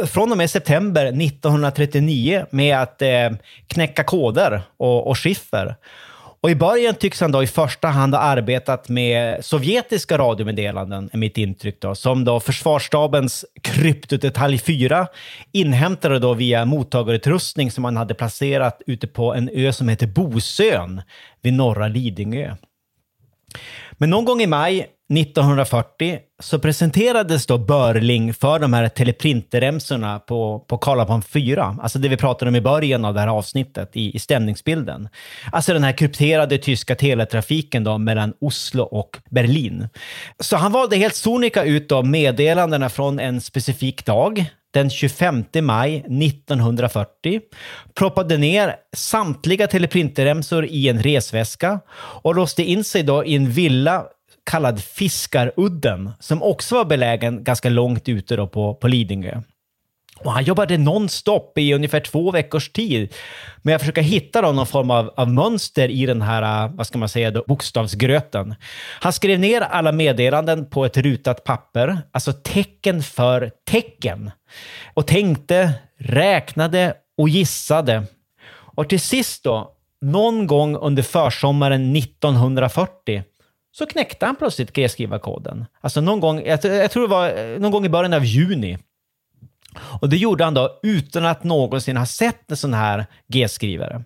från 0.08 0.32
och 0.32 0.38
med 0.38 0.50
september 0.50 1.06
1939 1.06 2.46
med 2.50 2.78
att 2.78 3.02
eh, 3.02 3.30
knäcka 3.68 4.04
koder 4.04 4.62
och, 4.78 5.08
och 5.08 5.20
skiffer. 5.20 5.76
Och 6.46 6.52
i 6.52 6.56
början 6.56 6.96
tycks 6.96 7.22
han 7.22 7.32
då 7.32 7.44
i 7.44 7.48
första 7.48 7.88
hand 7.88 8.14
ha 8.14 8.22
arbetat 8.22 8.90
med 8.90 9.46
sovjetiska 9.46 10.18
radiomeddelanden, 10.18 11.10
är 11.14 11.18
mitt 11.18 11.38
intryck 11.38 11.82
då, 11.82 11.96
som 11.96 12.26
då 12.26 12.40
försvarsstabens 12.40 13.46
kryptodetalj 13.62 14.58
4 14.58 15.08
inhämtade 15.52 16.20
då 16.20 16.34
via 16.34 16.66
mottagarutrustning 16.66 17.72
som 17.72 17.82
man 17.82 17.98
hade 17.98 18.14
placerat 18.14 18.82
ute 18.86 19.08
på 19.08 19.34
en 19.34 19.50
ö 19.54 19.74
som 19.74 19.90
heter 19.90 20.08
Bosön 20.08 21.02
vid 21.42 21.54
norra 21.54 21.88
Lidingö. 21.88 22.56
Men 23.92 24.10
någon 24.10 24.26
gång 24.26 24.42
i 24.42 24.48
maj 24.48 24.88
1940 25.14 26.20
så 26.40 26.60
presenterades 26.60 27.46
då 27.46 27.58
Börling 27.58 28.34
för 28.34 28.60
de 28.60 28.74
här 28.74 28.90
teleprinterremsorna 28.90 30.20
på, 30.20 30.60
på 30.60 30.78
Karlapan 30.78 31.22
4, 31.22 31.78
alltså 31.82 32.00
det 32.00 32.10
vi 32.10 32.18
pratade 32.18 32.50
om 32.50 32.56
i 32.56 32.62
början 32.62 33.06
av 33.06 33.14
det 33.14 33.20
här 33.20 33.28
avsnittet 33.28 33.90
i, 33.94 34.16
i 34.16 34.20
stämningsbilden. 34.20 35.10
Alltså 35.52 35.74
den 35.74 35.84
här 35.84 35.92
krypterade 35.92 36.58
tyska 36.58 36.96
teletrafiken 36.96 37.84
då 37.84 37.98
mellan 37.98 38.34
Oslo 38.42 38.84
och 38.84 39.18
Berlin. 39.30 39.88
Så 40.40 40.56
han 40.58 40.72
valde 40.72 40.98
helt 40.98 41.16
sonika 41.16 41.64
ut 41.64 41.90
då 41.90 42.04
meddelandena 42.04 42.90
från 42.90 43.20
en 43.20 43.42
specifik 43.42 44.06
dag, 44.06 44.46
den 44.74 44.90
25 44.90 45.44
maj 45.62 45.96
1940, 45.98 47.42
proppade 47.94 48.38
ner 48.38 48.76
samtliga 48.96 49.68
teleprinterremsor 49.68 50.66
i 50.66 50.90
en 50.90 51.04
resväska 51.04 51.80
och 51.98 52.36
låste 52.36 52.64
in 52.64 52.84
sig 52.84 53.04
då 53.04 53.26
i 53.26 53.36
en 53.36 53.52
villa 53.52 54.06
kallad 54.46 54.84
Fiskarudden, 54.84 56.12
som 56.20 56.44
också 56.44 56.76
var 56.76 56.86
belägen 56.86 57.44
ganska 57.44 57.70
långt 57.70 58.10
ute 58.10 58.36
då 58.36 58.48
på, 58.48 58.76
på 58.76 58.88
Lidingö. 58.88 59.42
Och 60.20 60.32
han 60.32 60.44
jobbade 60.44 60.78
nonstop 60.78 61.58
i 61.58 61.74
ungefär 61.74 62.00
två 62.00 62.32
veckors 62.32 62.70
tid 62.70 63.14
med 63.62 63.76
att 63.76 63.82
försöka 63.82 64.02
hitta 64.02 64.42
då 64.42 64.52
någon 64.52 64.68
form 64.68 64.92
av, 64.92 65.14
av 65.18 65.30
mönster 65.30 65.90
i 65.90 66.06
den 66.06 66.22
här, 66.22 66.66
äh, 66.66 66.72
vad 66.76 66.88
ska 66.88 66.98
man 66.98 67.10
säga, 67.10 67.32
då, 67.32 67.44
bokstavsgröten. 67.48 68.56
Han 69.00 69.14
skrev 69.14 69.40
ner 69.40 69.62
alla 69.62 69.92
meddelanden 69.92 70.70
på 70.70 70.86
ett 70.86 70.98
rutat 70.98 71.44
papper, 71.44 71.98
alltså 72.12 72.34
tecken 72.34 73.04
för 73.04 73.52
tecken. 73.70 74.32
Och 74.94 75.08
tänkte, 75.08 75.74
räknade 76.00 76.94
och 77.18 77.30
gissade. 77.30 78.04
Och 78.50 78.90
till 78.90 79.00
sist 79.00 79.44
då, 79.44 79.72
någon 80.02 80.48
gång 80.48 80.76
under 80.76 81.04
försommaren 81.04 81.96
1940, 81.96 83.24
så 83.78 83.86
knäckte 83.86 84.26
han 84.26 84.36
plötsligt 84.36 84.74
G-skrivarkoden. 84.74 85.66
Alltså 85.82 86.02
någon 86.02 86.20
gång, 86.20 86.46
jag, 86.46 86.66
jag 86.66 86.92
tror 86.92 87.04
det 87.04 87.10
var 87.10 87.38
eh, 87.38 87.60
någon 87.60 87.72
gång 87.72 87.86
i 87.86 87.90
början 87.90 88.14
av 88.14 88.26
juni. 88.26 88.78
Och 90.02 90.10
det 90.10 90.18
gjorde 90.18 90.44
han 90.44 90.54
då 90.54 90.80
utan 90.84 91.26
att 91.26 91.44
någonsin 91.44 91.98
ha 91.98 92.06
sett 92.06 92.52
en 92.52 92.58
sån 92.58 92.74
här 92.74 93.06
G-skrivare. 93.28 94.04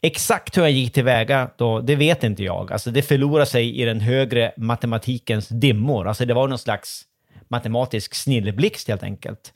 Exakt 0.00 0.56
hur 0.56 0.62
han 0.62 0.72
gick 0.72 0.92
tillväga 0.92 1.50
då, 1.56 1.80
det 1.80 1.96
vet 1.96 2.24
inte 2.24 2.44
jag. 2.44 2.72
Alltså 2.72 2.90
det 2.90 3.02
förlorar 3.02 3.44
sig 3.44 3.80
i 3.80 3.84
den 3.84 4.00
högre 4.00 4.52
matematikens 4.56 5.48
dimmor. 5.48 6.08
Alltså 6.08 6.24
det 6.24 6.34
var 6.34 6.48
någon 6.48 6.58
slags 6.58 7.02
matematisk 7.50 8.14
snilleblixt 8.14 8.88
helt 8.88 9.02
enkelt. 9.02 9.52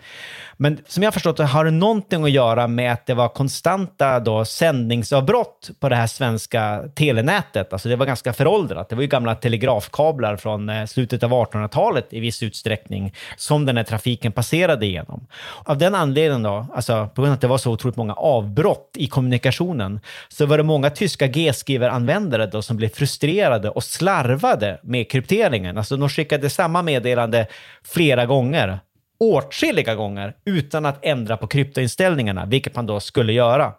Men 0.57 0.79
som 0.87 1.03
jag 1.03 1.09
har 1.09 1.13
förstått 1.13 1.37
det 1.37 1.45
har 1.45 1.65
det 1.65 1.71
någonting 1.71 2.25
att 2.25 2.31
göra 2.31 2.67
med 2.67 2.93
att 2.93 3.07
det 3.07 3.15
var 3.15 3.29
konstanta 3.29 4.21
då 4.21 4.45
sändningsavbrott 4.45 5.71
på 5.81 5.89
det 5.89 5.97
här 5.97 6.07
svenska 6.07 6.83
telenätet. 6.95 7.73
Alltså 7.73 7.89
det 7.89 7.97
var 7.97 8.07
ganska 8.07 8.33
föråldrat. 8.33 8.89
Det 8.89 8.95
var 8.95 9.03
ju 9.03 9.09
gamla 9.09 9.35
telegrafkablar 9.35 10.37
från 10.37 10.69
eh, 10.69 10.87
slutet 10.87 11.23
av 11.23 11.31
1800-talet 11.31 12.07
i 12.11 12.21
viss 12.21 12.43
utsträckning 12.43 13.15
som 13.37 13.67
den 13.67 13.77
här 13.77 13.85
trafiken 13.85 14.33
passerade 14.33 14.87
igenom. 14.87 15.27
Av 15.65 15.79
den 15.79 15.95
anledningen 15.95 16.43
då, 16.43 16.67
alltså 16.75 17.09
på 17.15 17.23
grund 17.23 17.31
av 17.31 17.35
att 17.35 17.41
det 17.41 17.47
var 17.47 17.59
så 17.59 17.73
otroligt 17.73 17.97
många 17.97 18.15
avbrott 18.15 18.91
i 18.95 19.07
kommunikationen, 19.07 20.01
så 20.29 20.47
var 20.47 20.59
det 20.59 20.65
många 20.65 20.91
tyska 20.91 21.27
G-skrivaranvändare 21.27 22.47
då 22.47 22.63
som 22.63 22.77
blev 22.77 22.89
frustrerade 22.89 23.71
och 23.71 23.85
slarvade 23.85 24.81
med 24.83 25.11
krypteringen. 25.11 25.79
Alltså 25.79 25.97
de 25.97 26.09
skickade 26.09 26.51
samma 26.51 26.83
meddelande 26.83 27.47
flera 27.87 28.27
gånger 28.27 28.81
åtskilliga 29.19 29.95
gånger 29.95 30.35
utan 30.45 30.87
att 30.87 31.05
ändra 31.05 31.37
på 31.37 31.47
kryptoinställningarna, 31.47 32.47
vilket 32.47 32.77
man 32.77 32.87
då 32.87 33.01
skulle 33.01 33.33
göra. 33.33 33.73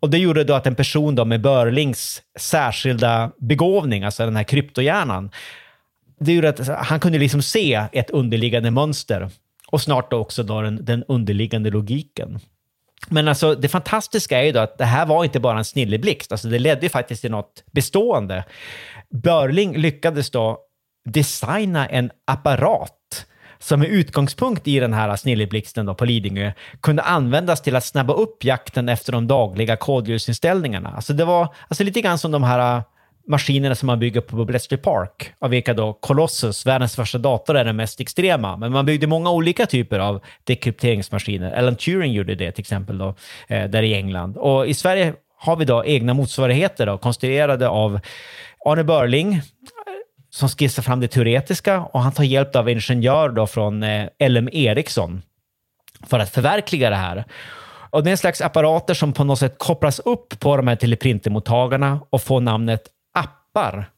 Och 0.00 0.10
det 0.10 0.18
gjorde 0.18 0.44
då 0.44 0.54
att 0.54 0.66
en 0.66 0.74
person 0.74 1.14
då 1.14 1.24
med 1.24 1.40
Börlings 1.40 2.22
särskilda 2.38 3.30
begåvning, 3.38 4.04
alltså 4.04 4.24
den 4.24 4.36
här 4.36 4.44
kryptohjärnan, 4.44 5.30
det 6.20 6.32
gjorde 6.32 6.48
att 6.48 6.68
han 6.68 7.00
kunde 7.00 7.18
liksom 7.18 7.42
se 7.42 7.86
ett 7.92 8.10
underliggande 8.10 8.70
mönster 8.70 9.30
och 9.66 9.82
snart 9.82 10.10
då 10.10 10.16
också 10.16 10.42
då 10.42 10.60
den, 10.60 10.84
den 10.84 11.04
underliggande 11.08 11.70
logiken. 11.70 12.38
Men 13.08 13.28
alltså 13.28 13.54
det 13.54 13.68
fantastiska 13.68 14.40
är 14.40 14.44
ju 14.44 14.52
då 14.52 14.60
att 14.60 14.78
det 14.78 14.84
här 14.84 15.06
var 15.06 15.24
inte 15.24 15.40
bara 15.40 15.58
en 15.58 15.64
snilleblixt, 15.64 16.32
alltså 16.32 16.48
det 16.48 16.58
ledde 16.58 16.82
ju 16.82 16.88
faktiskt 16.88 17.22
till 17.22 17.30
något 17.30 17.64
bestående. 17.72 18.44
Börling 19.10 19.76
lyckades 19.76 20.30
då 20.30 20.58
designa 21.04 21.86
en 21.86 22.10
apparat 22.26 22.99
som 23.60 23.80
med 23.80 23.88
utgångspunkt 23.88 24.68
i 24.68 24.80
den 24.80 24.92
här 24.92 25.16
snilleblixten 25.16 25.94
på 25.94 26.04
Lidingö 26.04 26.52
kunde 26.80 27.02
användas 27.02 27.62
till 27.62 27.76
att 27.76 27.84
snabba 27.84 28.14
upp 28.14 28.44
jakten 28.44 28.88
efter 28.88 29.12
de 29.12 29.26
dagliga 29.26 29.76
kodljusinställningarna. 29.76 30.92
Alltså 30.96 31.12
det 31.12 31.24
var 31.24 31.54
alltså 31.68 31.84
lite 31.84 32.00
grann 32.00 32.18
som 32.18 32.30
de 32.30 32.42
här 32.42 32.76
äh, 32.76 32.82
maskinerna 33.28 33.74
som 33.74 33.86
man 33.86 33.98
bygger 33.98 34.20
på 34.20 34.44
Bletchley 34.44 34.80
Park, 34.80 35.32
av 35.38 35.50
vilka 35.50 35.74
då 35.74 35.92
Colossus, 35.92 36.66
världens 36.66 36.96
första 36.96 37.18
dator, 37.18 37.56
är 37.56 37.64
den 37.64 37.76
mest 37.76 38.00
extrema. 38.00 38.56
Men 38.56 38.72
man 38.72 38.86
byggde 38.86 39.06
många 39.06 39.30
olika 39.30 39.66
typer 39.66 39.98
av 39.98 40.20
dekrypteringsmaskiner. 40.44 41.52
Alan 41.52 41.76
Turing 41.76 42.12
gjorde 42.12 42.34
det 42.34 42.52
till 42.52 42.62
exempel 42.62 42.98
då, 42.98 43.14
eh, 43.48 43.64
där 43.64 43.82
i 43.82 43.94
England. 43.94 44.36
Och 44.36 44.66
i 44.66 44.74
Sverige 44.74 45.14
har 45.36 45.56
vi 45.56 45.64
då 45.64 45.84
egna 45.84 46.14
motsvarigheter 46.14 46.86
då, 46.86 46.98
konstruerade 46.98 47.68
av 47.68 48.00
Arne 48.64 48.84
Börling, 48.84 49.42
som 50.30 50.48
skissar 50.48 50.82
fram 50.82 51.00
det 51.00 51.08
teoretiska 51.08 51.80
och 51.80 52.00
han 52.00 52.12
tar 52.12 52.24
hjälp 52.24 52.56
av 52.56 52.68
ingenjör 52.68 53.28
då 53.28 53.46
från 53.46 53.82
eh, 53.82 54.08
LM 54.28 54.48
Ericsson 54.52 55.22
för 56.06 56.18
att 56.18 56.30
förverkliga 56.30 56.90
det 56.90 56.96
här. 56.96 57.24
Och 57.90 58.04
det 58.04 58.10
är 58.10 58.12
en 58.12 58.18
slags 58.18 58.40
apparater 58.40 58.94
som 58.94 59.12
på 59.12 59.24
något 59.24 59.38
sätt 59.38 59.58
kopplas 59.58 59.98
upp 59.98 60.40
på 60.40 60.56
de 60.56 60.68
här 60.68 60.76
teleprintermottagarna 60.76 62.00
och 62.10 62.22
får 62.22 62.40
namnet 62.40 62.82
appar. 63.14 63.90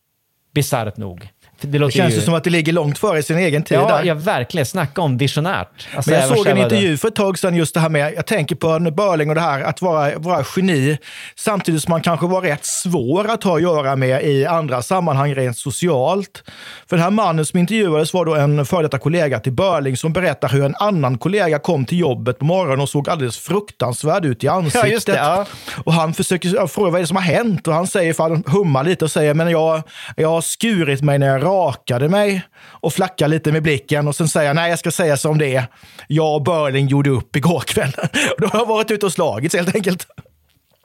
Bisarrt 0.55 0.97
nog. 0.97 1.29
Det, 1.63 1.79
det 1.79 1.91
känns 1.91 2.15
ju 2.15 2.21
som 2.21 2.35
att 2.35 2.45
det 2.45 2.51
ligger 2.51 2.73
långt 2.73 2.99
före 2.99 3.23
sin 3.23 3.39
egen 3.39 3.63
tid. 3.63 3.79
Ja, 3.79 3.89
där. 3.89 4.05
ja 4.05 4.15
verkligen. 4.15 4.67
Snacka 4.67 5.01
om 5.01 5.19
visionärt. 5.19 5.89
Alltså, 5.97 6.11
Men 6.11 6.21
jag 6.21 6.39
såg 6.39 6.47
en 6.47 6.59
intervju 6.59 6.97
för 6.97 7.09
ett 7.09 7.15
tag 7.15 7.39
sedan 7.39 7.57
just 7.57 7.75
det 7.75 7.81
här 7.81 7.89
med, 7.89 8.13
jag 8.17 8.27
tänker 8.27 8.57
på 8.57 8.91
Börling 8.91 9.29
och 9.29 9.35
det 9.35 9.41
här 9.41 9.61
att 9.61 9.83
vara, 9.83 10.19
vara 10.19 10.45
geni, 10.57 10.99
samtidigt 11.37 11.83
som 11.83 11.91
man 11.91 12.03
kanske 12.03 12.27
var 12.27 12.41
rätt 12.41 12.65
svår 12.65 13.31
att 13.31 13.45
ha 13.45 13.57
att 13.57 13.63
göra 13.63 13.97
med 13.97 14.25
i 14.25 14.47
andra 14.47 14.83
sammanhang 14.83 15.35
rent 15.35 15.59
socialt. 15.59 16.43
För 16.89 16.97
den 16.97 17.03
här 17.03 17.11
mannen 17.11 17.47
som 17.47 17.59
intervjuades 17.59 18.15
var 18.15 18.25
då 18.25 18.35
en 18.35 18.67
före 18.67 18.83
detta 18.83 18.99
kollega 18.99 19.41
till 19.41 19.53
Börling 19.53 19.97
som 19.97 20.13
berättar 20.13 20.49
hur 20.49 20.65
en 20.65 20.75
annan 20.75 21.19
kollega 21.19 21.59
kom 21.59 21.85
till 21.85 21.99
jobbet 21.99 22.39
på 22.39 22.45
morgonen 22.45 22.81
och 22.81 22.89
såg 22.89 23.09
alldeles 23.09 23.39
fruktansvärd 23.39 24.25
ut 24.25 24.45
i 24.45 24.49
ansiktet. 24.49 25.09
Ja, 25.09 25.13
det, 25.13 25.19
ja. 25.19 25.47
Och 25.85 25.93
han 25.93 26.15
försöker 26.15 26.67
fråga 26.67 26.91
vad 26.91 26.99
är 26.99 27.03
det 27.03 27.07
som 27.07 27.17
har 27.17 27.25
hänt 27.25 27.69
och 27.69 27.75
han 27.75 27.87
säger, 27.87 28.13
för 28.13 28.23
han 28.23 28.45
hummar 28.47 28.85
lite 28.85 29.05
och 29.05 29.11
säger, 29.11 29.35
men 29.35 29.51
jag, 29.51 29.83
jag 30.17 30.29
har 30.29 30.41
skurit 30.41 31.03
mig 31.03 31.19
när 31.19 31.27
jag 31.27 31.41
rakade 31.53 32.09
mig 32.09 32.43
och 32.63 32.93
flackade 32.93 33.31
lite 33.31 33.53
med 33.53 33.63
blicken 33.63 34.09
och 34.09 34.17
sen 34.17 34.29
säger 34.29 34.47
jag, 34.47 34.57
nej 34.57 34.71
jag 34.71 34.79
ska 34.79 34.91
säga 34.91 35.17
som 35.17 35.39
det 35.39 35.55
är. 35.55 35.67
Jag 36.09 36.35
och 36.35 36.43
Börling 36.43 36.87
gjorde 36.87 37.11
upp 37.11 37.37
igår 37.37 37.61
kväll. 37.61 37.93
Då 38.39 38.47
har 38.47 38.59
jag 38.59 38.67
varit 38.67 38.91
ute 38.91 39.07
och 39.07 39.13
slagits 39.13 39.55
helt 39.55 39.75
enkelt. 39.75 40.07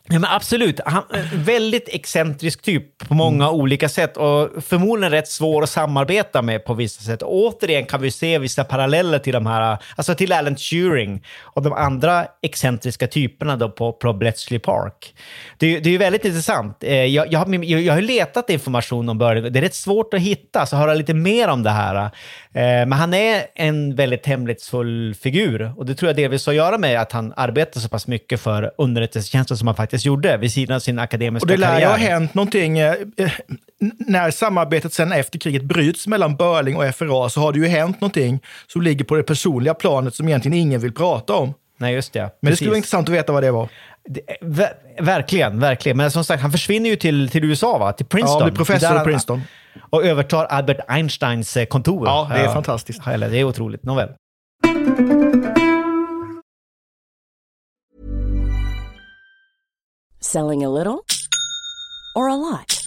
Ja, 0.10 0.20
men 0.20 0.30
absolut. 0.32 0.80
Han, 0.86 1.04
väldigt 1.34 1.90
excentrisk 1.90 2.62
typ 2.62 3.08
på 3.08 3.14
många 3.14 3.44
mm. 3.44 3.56
olika 3.56 3.90
sätt 3.90 4.18
och 4.18 4.50
förmodligen 4.64 5.12
rätt 5.12 5.28
svår 5.28 5.64
att 5.64 5.70
samarbeta 5.70 6.42
med 6.42 6.66
på 6.66 6.74
vissa 6.74 7.02
sätt. 7.02 7.22
Och 7.22 7.36
återigen 7.36 7.86
kan 7.86 8.02
vi 8.02 8.12
se 8.12 8.40
vissa 8.40 8.64
paralleller 8.64 9.20
till 9.20 9.34
de 9.34 9.46
här, 9.46 9.78
alltså 9.96 10.16
till 10.16 10.34
Alan 10.34 10.56
Turing 10.56 11.24
och 11.42 11.64
de 11.64 11.74
andra 11.74 12.26
excentriska 12.42 13.08
typerna 13.08 13.56
då 13.56 13.70
på, 13.70 13.94
på 13.94 14.14
Bletchley 14.14 14.60
Park. 14.60 15.16
Det, 15.58 15.80
det 15.80 15.90
är 15.90 15.92
ju 15.92 15.98
väldigt 15.98 16.26
intressant. 16.26 16.84
Eh, 16.84 17.06
jag, 17.06 17.34
jag, 17.34 17.40
har, 17.40 17.66
jag, 17.66 17.94
har 17.94 18.02
letat 18.02 18.50
information 18.50 19.10
om 19.10 19.18
Börje. 19.18 19.50
Det 19.50 19.60
är 19.60 19.64
rätt 19.64 19.76
svårt 19.76 20.14
att 20.14 20.22
hitta, 20.22 20.66
så 20.66 20.76
höra 20.76 20.94
lite 20.94 21.14
mer 21.14 21.48
om 21.48 21.64
det 21.64 21.70
här. 21.70 22.10
Eh, 22.58 22.64
men 22.64 22.92
han 22.92 23.14
är 23.14 23.46
en 23.56 23.96
väldigt 23.96 24.26
hemlighetsfull 24.26 25.16
figur 25.16 25.74
och 25.78 25.86
det 25.86 25.96
tror 25.96 26.10
jag 26.10 26.16
delvis 26.16 26.46
har 26.46 26.54
att 26.54 26.58
göra 26.58 26.78
med 26.78 27.02
att 27.02 27.12
han 27.12 27.34
arbetar 27.36 27.80
så 27.80 27.90
pass 27.90 28.08
mycket 28.08 28.42
för 28.42 28.72
underrättelsetjänsten 28.78 29.58
som 29.58 29.68
han 29.68 29.76
faktiskt 29.76 30.06
gjorde 30.06 30.38
vid 30.38 30.52
sidan 30.52 30.76
av 30.76 30.80
sin 30.80 31.00
akademiska 31.00 31.48
karriär. 31.48 31.68
Och 31.68 31.72
det 31.72 31.80
lär 31.80 31.88
ha 31.88 31.96
hänt 31.98 32.34
någonting. 32.34 32.80
Eh, 32.80 32.96
eh, 33.18 33.32
när 33.98 34.32
samarbetet 34.32 34.94
sen 34.94 35.12
efter 35.12 35.40
kriget 35.40 35.64
bryts 35.64 36.08
mellan 36.08 36.36
Börling 36.36 36.78
och 36.78 36.96
FRA 36.96 37.30
så 37.30 37.40
har 37.40 37.54
det 37.54 37.60
ju 37.60 37.68
hänt 37.68 38.02
någonting 38.02 38.40
som 38.68 38.82
ligger 38.82 39.06
på 39.06 39.16
det 39.16 39.24
personliga 39.24 39.74
planet 39.74 40.16
som 40.16 40.28
egentligen 40.28 40.58
ingen 40.58 40.82
vill 40.82 40.94
prata 40.94 41.34
om. 41.36 41.54
Nej, 41.80 41.94
just 41.94 42.14
det. 42.14 42.20
Men 42.20 42.30
Precis. 42.30 42.42
det 42.42 42.56
skulle 42.56 42.70
vara 42.70 42.78
intressant 42.78 43.10
att 43.10 43.16
veta 43.16 43.34
vad 43.34 43.44
det 43.44 43.52
var. 43.52 43.70
Det, 44.08 44.22
ver 44.42 44.74
verkligen, 45.00 45.60
verkligen. 45.60 45.98
Men 45.98 46.12
som 46.12 46.24
sagt, 46.24 46.42
han 46.42 46.52
försvinner 46.52 46.90
ju 46.90 46.96
till, 46.96 47.30
till 47.30 47.44
USA, 47.44 47.78
va? 47.78 47.94
Till 47.94 48.06
Princeton. 48.06 48.40
Ja, 48.40 48.46
blir 48.46 48.56
professor 48.56 49.02
i 49.02 49.04
Princeton. 49.04 49.42
Och 49.90 50.06
övertar 50.06 50.46
Albert 50.46 50.80
Einsteins 50.88 51.58
eh, 51.58 51.66
kontor. 51.66 52.08
Ja, 52.08 52.28
det 52.34 52.40
är 52.40 52.44
ja. 52.44 52.54
fantastiskt. 52.54 53.08
Eller, 53.08 53.30
det 53.30 53.38
är 53.38 53.44
otroligt. 53.44 53.84
Nåväl. 53.84 54.10
Selling 60.20 60.66
a 60.66 60.70
little 60.70 61.00
or 62.16 62.30
a 62.30 62.36
lot? 62.36 62.87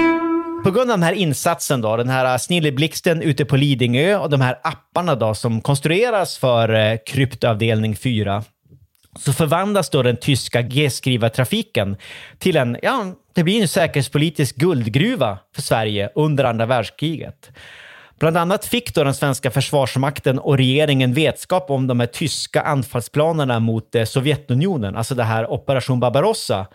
På 0.71 0.75
grund 0.75 0.91
av 0.91 0.97
den 0.97 1.03
här 1.03 1.13
insatsen 1.13 1.81
då, 1.81 1.97
den 1.97 2.09
här 2.09 2.33
äh, 2.33 2.37
snilleblixten 2.37 3.21
ute 3.21 3.45
på 3.45 3.55
Lidingö 3.55 4.17
och 4.17 4.29
de 4.29 4.41
här 4.41 4.59
apparna 4.63 5.15
då 5.15 5.33
som 5.33 5.61
konstrueras 5.61 6.37
för 6.37 6.73
äh, 6.73 6.97
kryptoavdelning 7.05 7.95
4, 7.95 8.43
så 9.19 9.33
förvandlas 9.33 9.89
då 9.89 10.03
den 10.03 10.17
tyska 10.17 10.61
G-skrivartrafiken 10.61 11.97
till 12.37 12.57
en, 12.57 12.77
ja, 12.81 13.05
det 13.33 13.43
blir 13.43 13.61
en 13.61 13.67
säkerhetspolitisk 13.67 14.55
guldgruva 14.55 15.37
för 15.55 15.61
Sverige 15.61 16.09
under 16.15 16.43
andra 16.43 16.65
världskriget. 16.65 17.51
Bland 18.19 18.37
annat 18.37 18.65
fick 18.65 18.95
då 18.95 19.03
den 19.03 19.13
svenska 19.13 19.51
försvarsmakten 19.51 20.39
och 20.39 20.57
regeringen 20.57 21.13
vetskap 21.13 21.69
om 21.69 21.87
de 21.87 21.99
här 21.99 22.07
tyska 22.07 22.61
anfallsplanerna 22.61 23.59
mot 23.59 23.95
äh, 23.95 24.03
Sovjetunionen, 24.03 24.95
alltså 24.95 25.15
det 25.15 25.23
här 25.23 25.51
Operation 25.51 25.99
Barbarossa. 25.99 26.67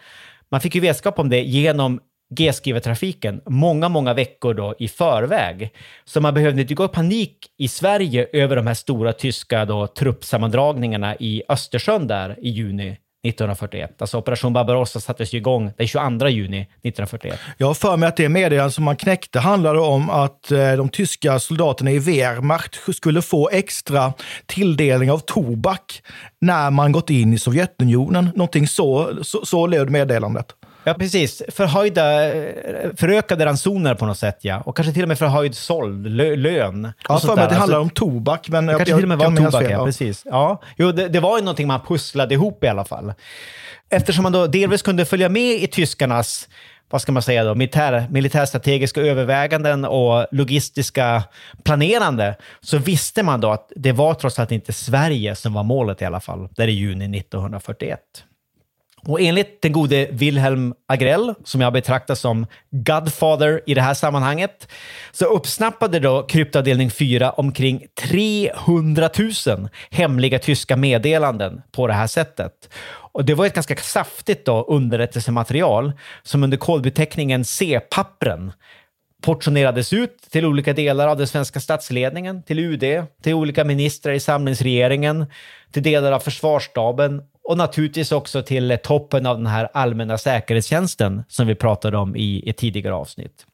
Man 0.51 0.61
fick 0.61 0.75
ju 0.75 0.81
vetskap 0.81 1.19
om 1.19 1.29
det 1.29 1.41
genom 1.41 2.01
G-skrivartrafiken 2.35 3.41
många, 3.47 3.89
många 3.89 4.15
veckor 4.15 4.55
då 4.55 4.75
i 4.79 4.89
förväg. 4.89 5.73
Så 6.05 6.21
man 6.21 6.35
behövde 6.35 6.63
inte 6.63 6.75
gå 6.75 6.85
i 6.85 6.89
panik 6.89 7.37
i 7.59 7.69
Sverige 7.69 8.27
över 8.33 8.57
de 8.57 8.67
här 8.67 8.75
stora 8.75 9.13
tyska 9.13 9.65
då 9.65 9.87
truppsammandragningarna 9.87 11.17
i 11.17 11.43
Östersjön 11.49 12.07
där 12.07 12.37
i 12.43 12.49
juni 12.49 12.97
1941. 13.29 14.03
Alltså 14.03 14.19
Operation 14.19 14.53
Barbarossa 14.53 15.01
sattes 15.01 15.33
ju 15.35 15.39
igång 15.39 15.73
den 15.77 15.87
22 15.87 16.29
juni 16.29 16.61
1941. 16.61 17.41
Jag 17.59 17.67
har 17.67 17.75
för 17.75 17.97
mig 17.97 18.09
att 18.09 18.17
det 18.17 18.29
meddelande 18.29 18.65
alltså 18.65 18.75
som 18.75 18.85
man 18.85 18.97
knäckte 18.97 19.39
handlade 19.39 19.79
om 19.79 20.11
att 20.11 20.51
eh, 20.51 20.73
de 20.73 20.89
tyska 20.89 21.39
soldaterna 21.39 21.91
i 21.91 21.99
Wehrmacht 21.99 22.95
skulle 22.95 23.23
få 23.23 23.49
extra 23.49 24.13
tilldelning 24.47 25.11
av 25.11 25.19
tobak 25.19 26.03
när 26.41 26.71
man 26.71 26.93
gått 26.93 27.11
in 27.11 27.33
i 27.33 27.39
Sovjetunionen. 27.39 28.31
Någonting 28.35 28.69
så, 28.69 29.19
så, 29.23 29.47
så 29.47 29.67
löd 29.67 29.91
meddelandet. 29.91 30.56
Ja, 30.89 30.95
precis. 30.95 31.43
Förhöjda, 31.49 32.03
förökade 32.97 33.47
ransoner 33.47 33.95
på 33.95 34.07
något 34.07 34.19
sätt, 34.19 34.39
ja. 34.41 34.61
Och 34.61 34.77
kanske 34.77 34.93
till 34.93 35.03
och 35.03 35.09
med 35.09 35.19
förhöjd 35.19 35.55
såld, 35.55 36.07
lö, 36.07 36.37
lön. 36.37 36.93
Ja, 37.09 37.19
för 37.19 37.37
mig 37.37 37.45
att 37.45 37.51
det 37.51 37.57
handlar 37.57 37.79
om 37.79 37.91
tobak. 37.91 38.49
Men 38.49 38.67
det 38.67 38.73
jag, 38.73 38.79
kanske 38.79 38.95
till 38.95 39.05
och 39.05 39.09
med 39.09 39.19
var 39.19 39.37
tobak, 39.37 39.63
fel, 39.63 39.71
ja. 39.71 39.85
Precis. 39.85 40.23
Ja. 40.25 40.63
Jo, 40.77 40.93
det, 40.93 41.09
det 41.09 41.21
var 41.21 41.39
ju 41.39 41.45
någonting 41.45 41.67
man 41.67 41.81
pusslade 41.81 42.35
ihop 42.35 42.65
i 42.65 42.69
alla 42.69 42.85
fall. 42.85 43.13
Eftersom 43.91 44.23
man 44.23 44.33
då 44.33 44.47
delvis 44.47 44.83
kunde 44.83 45.05
följa 45.05 45.29
med 45.29 45.63
i 45.63 45.67
tyskarnas 45.67 46.49
vad 46.91 47.03
ska 47.03 47.13
man 47.13 47.23
säga 47.23 47.45
då, 47.45 47.55
militär, 47.55 48.07
militärstrategiska 48.11 49.01
överväganden 49.01 49.85
och 49.85 50.27
logistiska 50.31 51.23
planerande, 51.65 52.37
så 52.61 52.79
visste 52.79 53.23
man 53.23 53.41
då 53.41 53.51
att 53.51 53.73
det 53.77 53.93
var 53.93 54.15
trots 54.15 54.39
allt 54.39 54.53
inte 54.53 54.73
Sverige 54.73 55.35
som 55.37 55.53
var 55.55 55.63
målet 55.63 56.03
i 56.03 56.05
alla 56.05 56.21
fall, 56.21 56.49
där 56.57 56.69
i 56.69 56.73
juni 56.73 57.19
1941. 57.19 58.01
Och 59.07 59.21
enligt 59.21 59.63
den 59.63 59.73
gode 59.73 60.09
Wilhelm 60.13 60.75
Agrell, 60.87 61.35
som 61.45 61.61
jag 61.61 61.73
betraktar 61.73 62.15
som 62.15 62.47
Godfather 62.71 63.61
i 63.67 63.75
det 63.75 63.81
här 63.81 63.95
sammanhanget, 63.95 64.69
så 65.13 65.25
uppsnappade 65.25 66.01
då 66.01 66.23
kryptavdelning 66.23 66.91
4 66.91 67.31
omkring 67.31 67.83
300 68.09 69.11
000 69.47 69.69
hemliga 69.91 70.39
tyska 70.39 70.77
meddelanden 70.77 71.63
på 71.73 71.87
det 71.87 71.93
här 71.93 72.07
sättet. 72.07 72.53
Och 73.13 73.25
det 73.25 73.35
var 73.35 73.47
ett 73.47 73.55
ganska 73.55 73.77
saftigt 73.77 74.45
då 74.45 74.65
underrättelsematerial 74.69 75.93
som 76.23 76.43
under 76.43 76.57
kodbeteckningen 76.57 77.45
C-pappren 77.45 78.53
portionerades 79.23 79.93
ut 79.93 80.17
till 80.31 80.47
olika 80.47 80.73
delar 80.73 81.09
av 81.09 81.17
den 81.17 81.27
svenska 81.27 81.61
statsledningen, 81.61 82.43
till 82.43 82.59
UD, 82.59 83.07
till 83.23 83.35
olika 83.35 83.65
ministrar 83.65 84.13
i 84.13 84.21
samlingsregeringen, 84.21 85.27
till 85.73 85.83
delar 85.83 86.13
av 86.13 86.21
försvarsstaben 86.21 87.23
och 87.47 87.59
naturligtvis 87.59 88.13
också 88.13 88.43
till 88.43 88.79
toppen 88.83 89.27
av 89.27 89.37
den 89.37 89.47
här 89.47 89.69
allmänna 89.75 90.19
säkerhetstjänsten 90.19 91.25
som 91.29 91.47
vi 91.47 91.55
pratade 91.55 91.97
om 91.97 92.17
i 92.17 92.51
ett 92.51 92.57
tidigare 92.57 92.95
avsnitt. 92.95 93.47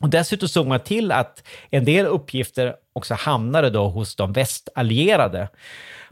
Och 0.00 0.08
dessutom 0.08 0.48
såg 0.48 0.66
man 0.66 0.80
till 0.80 1.12
att 1.12 1.42
en 1.70 1.84
del 1.84 2.06
uppgifter 2.06 2.74
också 2.92 3.14
hamnade 3.14 3.70
då 3.70 3.88
hos 3.88 4.16
de 4.16 4.32
västallierade. 4.32 5.48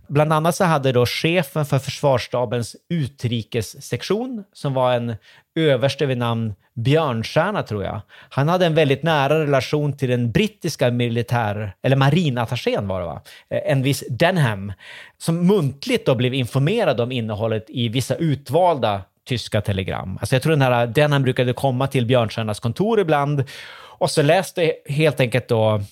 Bland 0.08 0.32
annat 0.32 0.56
så 0.56 0.64
hade 0.64 0.92
då 0.92 1.06
chefen 1.06 1.64
för 1.64 1.78
försvarsstabens 1.78 2.76
utrikessektion, 2.88 4.44
som 4.52 4.74
var 4.74 4.92
en 4.92 5.16
överste 5.54 6.06
vid 6.06 6.18
namn 6.18 6.54
Björnstjärna 6.74 7.62
tror 7.62 7.84
jag. 7.84 8.00
Han 8.30 8.48
hade 8.48 8.66
en 8.66 8.74
väldigt 8.74 9.02
nära 9.02 9.40
relation 9.40 9.96
till 9.96 10.08
den 10.10 10.32
brittiska 10.32 10.90
militär, 10.90 11.74
eller 11.82 11.96
marinattachén 11.96 12.88
var 12.88 13.00
det 13.00 13.06
va? 13.06 13.22
Eh, 13.50 13.72
en 13.72 13.82
viss 13.82 14.04
Denham, 14.10 14.72
som 15.18 15.46
muntligt 15.46 16.06
då 16.06 16.14
blev 16.14 16.34
informerad 16.34 17.00
om 17.00 17.12
innehållet 17.12 17.64
i 17.68 17.88
vissa 17.88 18.14
utvalda 18.14 19.02
tyska 19.24 19.60
telegram. 19.60 20.18
Alltså 20.20 20.34
jag 20.34 20.42
tror 20.42 20.50
den 20.50 20.62
här 20.62 20.86
Denham 20.86 21.22
brukade 21.22 21.52
komma 21.52 21.86
till 21.86 22.06
Björnstjärnas 22.06 22.60
kontor 22.60 23.00
ibland 23.00 23.44
och 23.74 24.10
så 24.10 24.22
läste 24.22 24.72
helt 24.86 25.20
enkelt 25.20 25.48
då 25.48 25.82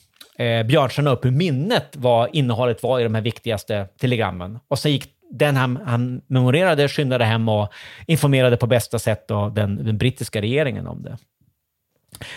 eh, 0.41 0.63
Björnsson 0.63 1.07
upp 1.07 1.25
ur 1.25 1.31
minnet 1.31 1.97
vad 1.97 2.29
innehållet 2.33 2.83
var 2.83 3.01
i 3.01 3.03
de 3.03 3.15
här 3.15 3.23
viktigaste 3.23 3.87
telegrammen. 4.01 4.59
Och 4.69 4.79
så 4.79 4.89
gick 4.89 5.05
den 5.31 5.57
han, 5.57 5.79
han 5.87 6.23
memorerade, 6.27 6.89
skyndade 6.89 7.25
hem 7.25 7.49
och 7.49 7.73
informerade 8.07 8.57
på 8.57 8.67
bästa 8.67 8.99
sätt 8.99 9.29
då 9.29 9.49
den, 9.49 9.85
den 9.85 9.99
brittiska 9.99 10.41
regeringen 10.41 10.87
om 10.87 11.03
det. 11.03 11.17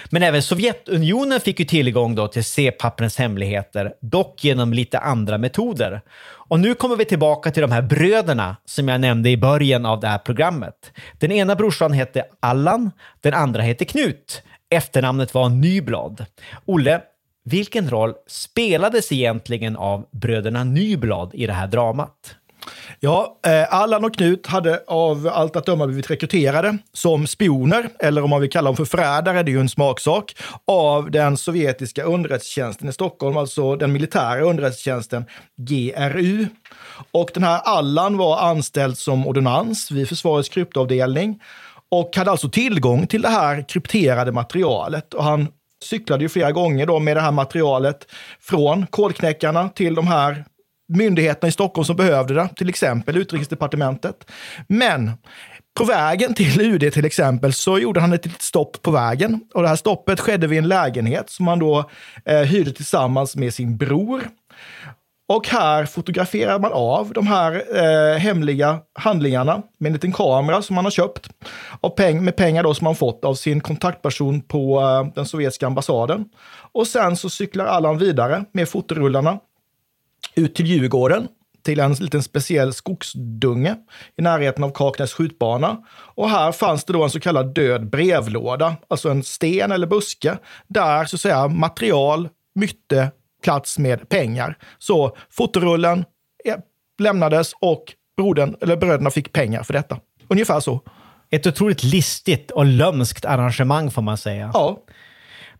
Men 0.09 0.23
även 0.23 0.41
Sovjetunionen 0.41 1.39
fick 1.39 1.59
ju 1.59 1.65
tillgång 1.65 2.15
då 2.15 2.27
till 2.27 2.43
C-papprens 2.43 3.17
hemligheter, 3.17 3.93
dock 4.01 4.43
genom 4.43 4.73
lite 4.73 4.99
andra 4.99 5.37
metoder. 5.37 6.01
Och 6.21 6.59
nu 6.59 6.73
kommer 6.73 6.95
vi 6.95 7.05
tillbaka 7.05 7.51
till 7.51 7.61
de 7.61 7.71
här 7.71 7.81
bröderna 7.81 8.55
som 8.65 8.87
jag 8.87 9.01
nämnde 9.01 9.29
i 9.29 9.37
början 9.37 9.85
av 9.85 9.99
det 9.99 10.07
här 10.07 10.17
programmet. 10.17 10.91
Den 11.19 11.31
ena 11.31 11.55
brorsan 11.55 11.93
hette 11.93 12.25
Allan, 12.39 12.91
den 13.21 13.33
andra 13.33 13.61
hette 13.61 13.85
Knut. 13.85 14.43
Efternamnet 14.69 15.33
var 15.33 15.49
Nyblad. 15.49 16.25
Olle, 16.65 17.01
vilken 17.43 17.89
roll 17.89 18.13
spelades 18.27 19.11
egentligen 19.11 19.75
av 19.75 20.05
bröderna 20.11 20.63
Nyblad 20.63 21.31
i 21.33 21.47
det 21.47 21.53
här 21.53 21.67
dramat? 21.67 22.35
Ja, 22.99 23.39
eh, 23.47 23.73
Allan 23.73 24.05
och 24.05 24.13
Knut 24.13 24.47
hade 24.47 24.83
av 24.87 25.29
allt 25.33 25.55
att 25.55 25.65
döma 25.65 25.87
blivit 25.87 26.11
rekryterade 26.11 26.77
som 26.93 27.27
spioner, 27.27 27.89
eller 27.99 28.23
om 28.23 28.29
man 28.29 28.41
vill 28.41 28.49
kalla 28.49 28.67
dem 28.67 28.75
för 28.75 28.85
förrädare, 28.85 29.43
det 29.43 29.51
är 29.51 29.53
ju 29.53 29.59
en 29.59 29.69
smaksak, 29.69 30.35
av 30.67 31.11
den 31.11 31.37
sovjetiska 31.37 32.03
underrättelsetjänsten 32.03 32.89
i 32.89 32.93
Stockholm, 32.93 33.37
alltså 33.37 33.75
den 33.75 33.93
militära 33.93 34.41
underrättelsetjänsten 34.41 35.25
GRU. 35.57 36.45
Och 37.11 37.31
den 37.33 37.43
här 37.43 37.59
Allan 37.59 38.17
var 38.17 38.39
anställd 38.39 38.97
som 38.97 39.27
ordonnans 39.27 39.91
vid 39.91 40.09
försvarets 40.09 40.49
kryptoavdelning 40.49 41.41
och 41.89 42.15
hade 42.15 42.31
alltså 42.31 42.49
tillgång 42.49 43.07
till 43.07 43.21
det 43.21 43.29
här 43.29 43.65
krypterade 43.67 44.31
materialet. 44.31 45.13
Och 45.13 45.23
han 45.23 45.47
cyklade 45.83 46.23
ju 46.23 46.29
flera 46.29 46.51
gånger 46.51 46.85
då 46.85 46.99
med 46.99 47.17
det 47.17 47.21
här 47.21 47.31
materialet 47.31 48.07
från 48.39 48.87
kolknäckarna 48.87 49.69
till 49.69 49.95
de 49.95 50.07
här 50.07 50.45
myndigheterna 50.87 51.47
i 51.47 51.51
Stockholm 51.51 51.85
som 51.85 51.95
behövde 51.95 52.33
det, 52.33 52.49
till 52.55 52.69
exempel 52.69 53.17
Utrikesdepartementet. 53.17 54.31
Men 54.67 55.11
på 55.77 55.85
vägen 55.85 56.33
till 56.33 56.61
UD 56.61 56.93
till 56.93 57.05
exempel 57.05 57.53
så 57.53 57.79
gjorde 57.79 57.99
han 57.99 58.13
ett 58.13 58.25
litet 58.25 58.41
stopp 58.41 58.81
på 58.81 58.91
vägen. 58.91 59.41
Och 59.53 59.61
det 59.61 59.67
här 59.67 59.75
stoppet 59.75 60.19
skedde 60.19 60.47
vid 60.47 60.59
en 60.59 60.67
lägenhet 60.67 61.29
som 61.29 61.47
han 61.47 61.59
då 61.59 61.89
eh, 62.25 62.39
hyrde 62.39 62.71
tillsammans 62.71 63.35
med 63.35 63.53
sin 63.53 63.77
bror. 63.77 64.21
Och 65.27 65.47
här 65.47 65.85
fotograferar 65.85 66.59
man 66.59 66.71
av 66.73 67.13
de 67.13 67.27
här 67.27 67.63
eh, 67.75 68.17
hemliga 68.17 68.79
handlingarna 68.93 69.61
med 69.77 69.89
en 69.89 69.93
liten 69.93 70.11
kamera 70.11 70.61
som 70.61 70.75
man 70.75 70.85
har 70.85 70.91
köpt 70.91 71.29
och 71.81 71.95
peng 71.95 72.23
med 72.23 72.35
pengar 72.35 72.63
då 72.63 72.73
som 72.73 72.85
man 72.85 72.95
fått 72.95 73.25
av 73.25 73.35
sin 73.35 73.61
kontaktperson 73.61 74.41
på 74.41 74.81
eh, 74.81 75.13
den 75.15 75.25
sovjetiska 75.25 75.67
ambassaden. 75.67 76.25
Och 76.71 76.87
sen 76.87 77.17
så 77.17 77.29
cyklar 77.29 77.65
Allan 77.65 77.97
vidare 77.97 78.45
med 78.51 78.69
fotorullarna 78.69 79.39
ut 80.35 80.55
till 80.55 80.65
Djurgården, 80.65 81.27
till 81.63 81.79
en 81.79 81.93
liten 81.93 82.23
speciell 82.23 82.73
skogsdunge 82.73 83.75
i 84.17 84.21
närheten 84.21 84.63
av 84.63 84.71
Kaknäs 84.71 85.13
skjutbana. 85.13 85.77
Och 86.15 86.29
här 86.29 86.51
fanns 86.51 86.85
det 86.85 86.93
då 86.93 87.03
en 87.03 87.09
så 87.09 87.19
kallad 87.19 87.53
död 87.53 87.89
brevlåda, 87.89 88.75
alltså 88.87 89.09
en 89.09 89.23
sten 89.23 89.71
eller 89.71 89.87
buske, 89.87 90.37
där 90.67 91.05
så 91.05 91.15
att 91.15 91.21
säga 91.21 91.47
material, 91.47 92.29
mytte, 92.55 93.11
plats 93.43 93.77
med 93.77 94.09
pengar. 94.09 94.57
Så 94.79 95.17
fotorullen 95.29 96.05
lämnades 96.99 97.53
och 97.61 97.83
brodern, 98.17 98.55
eller 98.61 98.77
bröderna 98.77 99.09
fick 99.09 99.33
pengar 99.33 99.63
för 99.63 99.73
detta. 99.73 99.99
Ungefär 100.27 100.59
så. 100.59 100.81
Ett 101.31 101.47
otroligt 101.47 101.83
listigt 101.83 102.51
och 102.51 102.65
lömskt 102.65 103.25
arrangemang 103.25 103.91
får 103.91 104.01
man 104.01 104.17
säga. 104.17 104.51
Ja. 104.53 104.77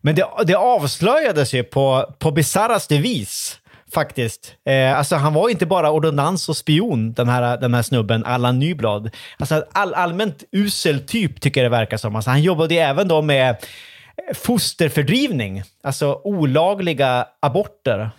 Men 0.00 0.14
det, 0.14 0.26
det 0.46 0.54
avslöjades 0.54 1.54
ju 1.54 1.64
på, 1.64 2.14
på 2.18 2.30
bisarraste 2.30 2.98
vis 2.98 3.60
faktiskt. 3.94 4.54
Eh, 4.68 4.98
alltså 4.98 5.16
han 5.16 5.34
var 5.34 5.48
inte 5.48 5.66
bara 5.66 5.90
ordonnans 5.90 6.48
och 6.48 6.56
spion, 6.56 7.12
den 7.12 7.28
här, 7.28 7.56
den 7.56 7.74
här 7.74 7.82
snubben, 7.82 8.24
Allan 8.24 8.58
Nyblad. 8.58 9.10
Alltså 9.38 9.64
all, 9.72 9.94
allmänt 9.94 10.44
usel 10.52 11.00
typ 11.00 11.40
tycker 11.40 11.62
jag 11.62 11.72
det 11.72 11.76
verkar 11.76 11.96
som. 11.96 12.16
Alltså, 12.16 12.30
han 12.30 12.42
jobbade 12.42 12.74
ju 12.74 12.80
även 12.80 13.08
då 13.08 13.22
med 13.22 13.56
fosterfördrivning, 14.34 15.62
alltså 15.82 16.20
olagliga 16.24 17.26
aborter. 17.40 18.10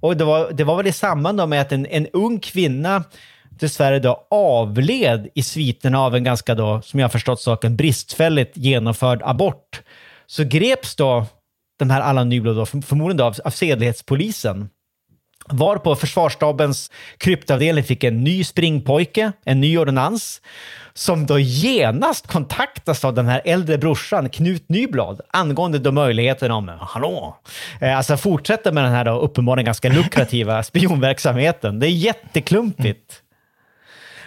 Och 0.00 0.16
det 0.16 0.24
var, 0.24 0.52
det 0.52 0.64
var 0.64 0.76
väl 0.76 0.86
i 0.86 0.92
samband 0.92 1.48
med 1.48 1.60
att 1.60 1.72
en, 1.72 1.86
en 1.86 2.06
ung 2.06 2.40
kvinna 2.40 3.04
dessvärre 3.50 3.98
då 3.98 4.26
avled 4.30 5.28
i 5.34 5.42
sviterna 5.42 6.00
av 6.00 6.14
en 6.14 6.24
ganska 6.24 6.54
då, 6.54 6.82
som 6.82 7.00
jag 7.00 7.12
förstått 7.12 7.40
saken, 7.40 7.76
bristfälligt 7.76 8.56
genomförd 8.56 9.20
abort. 9.24 9.82
Så 10.26 10.44
greps 10.44 10.96
då 10.96 11.26
den 11.78 11.90
här 11.90 12.00
Allan 12.00 12.28
Nyblad 12.28 12.56
då, 12.56 12.66
förmodligen 12.66 13.16
då 13.16 13.24
av, 13.24 13.34
av 13.44 13.50
sedlighetspolisen. 13.50 14.68
Varpå 15.50 15.96
försvarsstabens 15.96 16.90
kryptavdelning 17.18 17.84
fick 17.84 18.04
en 18.04 18.24
ny 18.24 18.44
springpojke, 18.44 19.32
en 19.44 19.60
ny 19.60 19.78
ordonnans, 19.78 20.42
som 20.98 21.26
då 21.26 21.38
genast 21.38 22.26
kontaktas 22.26 23.04
av 23.04 23.14
den 23.14 23.26
här 23.26 23.42
äldre 23.44 23.78
brorsan 23.78 24.28
Knut 24.28 24.68
Nyblad 24.68 25.20
angående 25.30 25.78
då 25.78 25.92
möjligheten 25.92 26.50
om, 26.50 26.70
hallå, 26.80 27.36
eh, 27.80 27.96
alltså 27.96 28.16
fortsätta 28.16 28.72
med 28.72 28.84
den 28.84 28.92
här 28.92 29.04
då 29.04 29.20
uppenbarligen 29.20 29.64
ganska 29.64 29.88
lukrativa 29.88 30.62
spionverksamheten. 30.62 31.78
Det 31.78 31.86
är 31.86 31.90
jätteklumpigt. 31.90 33.22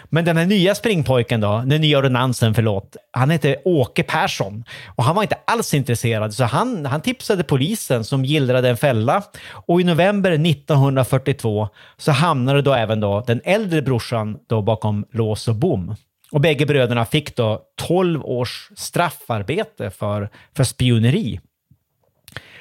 Men 0.04 0.24
den 0.24 0.36
här 0.36 0.46
nya 0.46 0.74
springpojken 0.74 1.40
då, 1.40 1.62
den 1.66 1.80
nya 1.80 1.98
ordonnansen, 1.98 2.54
förlåt, 2.54 2.96
han 3.10 3.30
hette 3.30 3.56
Åke 3.64 4.02
Persson 4.02 4.64
och 4.86 5.04
han 5.04 5.16
var 5.16 5.22
inte 5.22 5.38
alls 5.44 5.74
intresserad 5.74 6.34
så 6.34 6.44
han, 6.44 6.86
han 6.86 7.00
tipsade 7.00 7.44
polisen 7.44 8.04
som 8.04 8.24
gillrade 8.24 8.68
en 8.68 8.76
fälla 8.76 9.22
och 9.50 9.80
i 9.80 9.84
november 9.84 10.30
1942 10.30 11.68
så 11.96 12.12
hamnade 12.12 12.62
då 12.62 12.74
även 12.74 13.00
då 13.00 13.24
den 13.26 13.40
äldre 13.44 13.82
brorsan 13.82 14.38
då 14.48 14.62
bakom 14.62 15.04
lås 15.12 15.48
och 15.48 15.54
bom. 15.54 15.96
Och 16.32 16.40
bägge 16.40 16.66
bröderna 16.66 17.04
fick 17.04 17.36
då 17.36 17.62
12 17.76 18.24
års 18.24 18.70
straffarbete 18.76 19.90
för, 19.90 20.28
för 20.56 20.64
spioneri. 20.64 21.40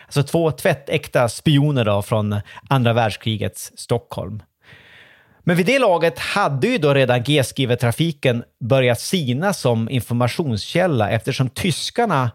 Alltså 0.06 0.24
två 0.24 0.52
tvättäkta 0.52 1.30
spioner 1.30 1.86
då 1.86 2.02
från 2.02 2.36
andra 2.70 2.94
världskrigets 2.94 3.72
Stockholm. 3.76 4.44
Men 5.44 5.58
vid 5.58 5.66
det 5.66 5.80
laget 5.80 6.20
hade 6.20 6.68
ju 6.68 6.78
då 6.78 6.94
redan 6.94 7.24
G-skrivertrafiken 7.24 8.44
börjat 8.60 9.00
sina 9.00 9.54
som 9.54 9.90
informationskälla 9.90 11.10
eftersom 11.10 11.50
tyskarna 11.50 12.32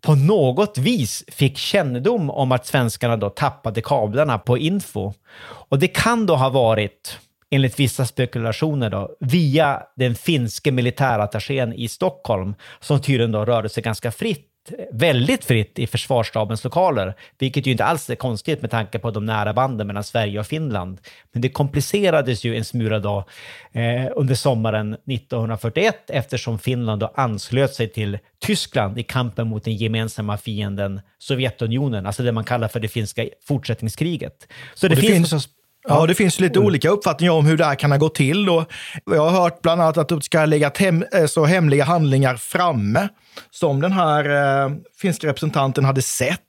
på 0.00 0.14
något 0.14 0.78
vis 0.78 1.24
fick 1.28 1.58
kännedom 1.58 2.30
om 2.30 2.52
att 2.52 2.66
svenskarna 2.66 3.16
då 3.16 3.30
tappade 3.30 3.80
kablarna 3.80 4.38
på 4.38 4.58
info. 4.58 5.12
Och 5.42 5.78
det 5.78 5.88
kan 5.88 6.26
då 6.26 6.36
ha 6.36 6.48
varit, 6.48 7.18
enligt 7.50 7.80
vissa 7.80 8.06
spekulationer, 8.06 8.90
då, 8.90 9.16
via 9.20 9.82
den 9.96 10.14
finske 10.14 10.72
militärattachén 10.72 11.72
i 11.72 11.88
Stockholm 11.88 12.54
som 12.80 13.00
tydligen 13.00 13.32
då 13.32 13.44
rörde 13.44 13.68
sig 13.68 13.82
ganska 13.82 14.12
fritt 14.12 14.46
väldigt 14.92 15.44
fritt 15.44 15.78
i 15.78 15.86
försvarsstabens 15.86 16.64
lokaler, 16.64 17.14
vilket 17.38 17.66
ju 17.66 17.70
inte 17.70 17.84
alls 17.84 18.10
är 18.10 18.14
konstigt 18.14 18.60
med 18.60 18.70
tanke 18.70 18.98
på 18.98 19.10
de 19.10 19.26
nära 19.26 19.52
banden 19.52 19.86
mellan 19.86 20.04
Sverige 20.04 20.40
och 20.40 20.46
Finland. 20.46 21.00
Men 21.32 21.42
det 21.42 21.48
komplicerades 21.48 22.44
ju 22.44 22.56
en 22.56 22.64
smula 22.64 22.98
då 22.98 23.24
eh, 23.72 24.06
under 24.16 24.34
sommaren 24.34 24.92
1941 24.92 25.96
eftersom 26.08 26.58
Finland 26.58 27.00
då 27.00 27.12
anslöt 27.14 27.74
sig 27.74 27.88
till 27.88 28.18
Tyskland 28.38 28.98
i 28.98 29.02
kampen 29.02 29.48
mot 29.48 29.64
den 29.64 29.76
gemensamma 29.76 30.36
fienden 30.36 31.00
Sovjetunionen, 31.18 32.06
alltså 32.06 32.22
det 32.22 32.32
man 32.32 32.44
kallar 32.44 32.68
för 32.68 32.80
det 32.80 32.88
finska 32.88 33.26
fortsättningskriget. 33.46 34.48
Så 34.74 34.88
det, 34.88 34.94
det 34.94 35.00
finns, 35.00 35.30
finns 35.30 35.48
Ja, 35.88 36.06
det 36.06 36.14
finns 36.14 36.40
lite 36.40 36.58
olika 36.58 36.88
uppfattningar 36.88 37.32
om 37.32 37.46
hur 37.46 37.56
det 37.56 37.64
här 37.64 37.74
kan 37.74 37.90
ha 37.90 37.98
gått 37.98 38.14
till. 38.14 38.48
Och 38.48 38.72
jag 39.04 39.30
har 39.30 39.42
hört 39.42 39.62
bland 39.62 39.82
annat 39.82 39.96
att 39.98 40.08
det 40.08 40.22
ska 40.22 40.38
ha 40.38 40.46
legat 40.46 40.78
hem, 40.78 41.04
eh, 41.12 41.26
så 41.26 41.44
hemliga 41.44 41.84
handlingar 41.84 42.36
framme 42.36 43.08
som 43.50 43.80
den 43.80 43.92
här 43.92 44.24
eh, 44.64 44.70
finska 45.00 45.26
representanten 45.26 45.84
hade 45.84 46.02
sett 46.02 46.40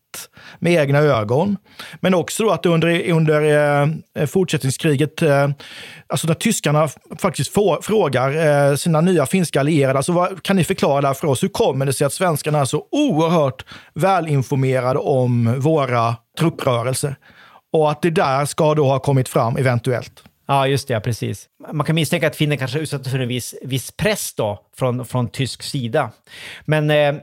med 0.59 0.73
egna 0.73 0.99
ögon. 0.99 1.57
Men 1.99 2.13
också 2.13 2.49
att 2.49 2.65
under, 2.65 3.11
under 3.11 3.41
eh, 4.17 4.25
fortsättningskriget, 4.25 5.21
eh, 5.21 5.49
alltså 6.07 6.27
när 6.27 6.33
tyskarna 6.33 6.89
faktiskt 7.19 7.53
få, 7.53 7.79
frågar 7.81 8.69
eh, 8.69 8.75
sina 8.75 9.01
nya 9.01 9.25
finska 9.25 9.59
allierade, 9.59 9.99
alltså 9.99 10.11
vad, 10.11 10.43
kan 10.43 10.55
ni 10.55 10.63
förklara 10.63 11.01
det 11.01 11.07
här 11.07 11.13
för 11.13 11.27
oss? 11.27 11.43
Hur 11.43 11.47
kommer 11.47 11.85
det 11.85 11.93
sig 11.93 12.07
att 12.07 12.13
svenskarna 12.13 12.59
är 12.59 12.65
så 12.65 12.83
oerhört 12.91 13.65
välinformerade 13.93 14.99
om 14.99 15.59
våra 15.59 16.15
trupprörelser? 16.39 17.15
Och 17.71 17.91
att 17.91 18.01
det 18.01 18.09
där 18.09 18.45
ska 18.45 18.75
då 18.75 18.85
ha 18.85 18.99
kommit 18.99 19.29
fram 19.29 19.57
eventuellt. 19.57 20.23
Ja, 20.47 20.67
just 20.67 20.87
det, 20.87 20.93
ja, 20.93 20.99
precis. 20.99 21.49
Man 21.73 21.85
kan 21.85 21.95
misstänka 21.95 22.27
att 22.27 22.35
finnen 22.35 22.57
kanske 22.57 22.79
utsattes 22.79 23.11
för 23.11 23.19
en 23.19 23.27
viss, 23.27 23.55
viss 23.61 23.91
press 23.91 24.33
då 24.33 24.59
från, 24.77 25.05
från 25.05 25.29
tysk 25.29 25.63
sida. 25.63 26.11
Men 26.65 26.89
eh, 26.89 27.15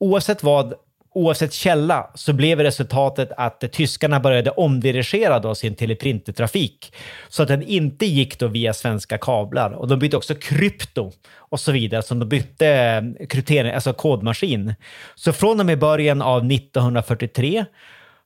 oavsett 0.00 0.42
vad, 0.42 0.74
oavsett 1.14 1.52
källa, 1.52 2.10
så 2.14 2.32
blev 2.32 2.60
resultatet 2.60 3.32
att 3.36 3.72
tyskarna 3.72 4.20
började 4.20 4.50
omdirigera 4.50 5.38
då 5.38 5.54
sin 5.54 5.74
teleprintertrafik 5.74 6.94
så 7.28 7.42
att 7.42 7.48
den 7.48 7.62
inte 7.62 8.06
gick 8.06 8.38
då 8.38 8.46
via 8.46 8.74
svenska 8.74 9.18
kablar. 9.18 9.70
Och 9.70 9.88
de 9.88 9.98
bytte 9.98 10.16
också 10.16 10.34
krypto 10.34 11.12
och 11.34 11.60
så 11.60 11.72
vidare, 11.72 12.02
som 12.02 12.18
de 12.18 12.28
bytte 12.28 12.68
eh, 12.68 13.26
kryptering, 13.26 13.72
alltså 13.72 13.92
kodmaskin. 13.92 14.74
Så 15.14 15.32
från 15.32 15.60
och 15.60 15.66
med 15.66 15.78
början 15.78 16.22
av 16.22 16.52
1943 16.52 17.64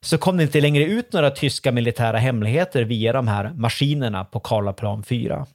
så 0.03 0.17
kom 0.17 0.37
det 0.37 0.43
inte 0.43 0.61
längre 0.61 0.83
ut 0.83 1.13
några 1.13 1.31
tyska 1.31 1.71
militära 1.71 2.17
hemligheter 2.17 2.83
via 2.83 3.13
de 3.13 3.27
här 3.27 3.53
maskinerna 3.55 4.25
på 4.25 4.39
Karlaplan 4.39 5.03
4. 5.03 5.45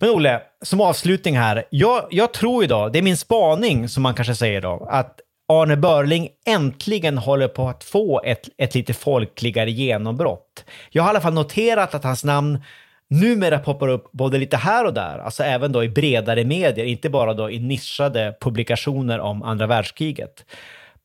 Men 0.00 0.10
Olle, 0.10 0.42
som 0.62 0.80
avslutning 0.80 1.38
här. 1.38 1.64
Jag, 1.70 2.06
jag 2.10 2.32
tror 2.32 2.64
idag, 2.64 2.92
det 2.92 2.98
är 2.98 3.02
min 3.02 3.16
spaning 3.16 3.88
som 3.88 4.02
man 4.02 4.14
kanske 4.14 4.34
säger 4.34 4.60
då, 4.60 4.88
att 4.90 5.20
Arne 5.48 5.76
Börling 5.76 6.28
äntligen 6.46 7.18
håller 7.18 7.48
på 7.48 7.68
att 7.68 7.84
få 7.84 8.22
ett, 8.24 8.48
ett 8.58 8.74
lite 8.74 8.94
folkligare 8.94 9.70
genombrott. 9.70 10.64
Jag 10.90 11.02
har 11.02 11.08
i 11.08 11.10
alla 11.10 11.20
fall 11.20 11.34
noterat 11.34 11.94
att 11.94 12.04
hans 12.04 12.24
namn 12.24 12.62
numera 13.08 13.58
poppar 13.58 13.88
upp 13.88 14.12
både 14.12 14.38
lite 14.38 14.56
här 14.56 14.84
och 14.84 14.94
där, 14.94 15.18
alltså 15.18 15.42
även 15.42 15.72
då 15.72 15.84
i 15.84 15.88
bredare 15.88 16.44
medier, 16.44 16.86
inte 16.86 17.10
bara 17.10 17.34
då 17.34 17.50
i 17.50 17.58
nischade 17.58 18.36
publikationer 18.40 19.18
om 19.18 19.42
andra 19.42 19.66
världskriget. 19.66 20.44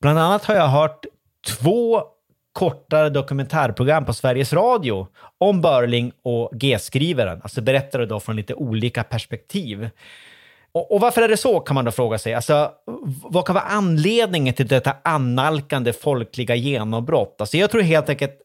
Bland 0.00 0.18
annat 0.18 0.44
har 0.44 0.54
jag 0.54 0.68
hört 0.68 1.06
två 1.46 2.02
kortare 2.52 3.10
dokumentärprogram 3.10 4.04
på 4.04 4.14
Sveriges 4.14 4.52
Radio 4.52 5.06
om 5.38 5.60
Börling 5.60 6.12
och 6.24 6.50
G-skrivaren, 6.52 7.40
alltså 7.42 7.60
berättade 7.60 8.06
då 8.06 8.20
från 8.20 8.36
lite 8.36 8.54
olika 8.54 9.04
perspektiv. 9.04 9.90
Och, 10.72 10.92
och, 10.92 11.00
varför 11.00 11.22
är 11.22 11.28
det 11.28 11.36
så, 11.36 11.60
kan 11.60 11.74
man 11.74 11.84
då 11.84 11.90
fråga 11.90 12.18
sig. 12.18 12.34
Alltså, 12.34 12.70
vad 13.24 13.46
kan 13.46 13.54
vara 13.54 13.64
anledningen 13.64 14.54
till 14.54 14.66
detta 14.66 14.96
annalkande 15.04 15.92
folkliga 15.92 16.54
genombrott? 16.54 17.36
Alltså, 17.40 17.56
jag 17.56 17.70
tror 17.70 17.82
helt 17.82 18.08
enkelt 18.08 18.40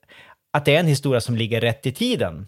att 0.54 0.66
det 0.66 0.76
är 0.76 0.80
en 0.80 0.88
historia 0.88 1.22
som 1.22 1.36
ligger 1.36 1.62
rätt 1.62 1.86
i 1.86 1.92
tiden. 1.92 2.48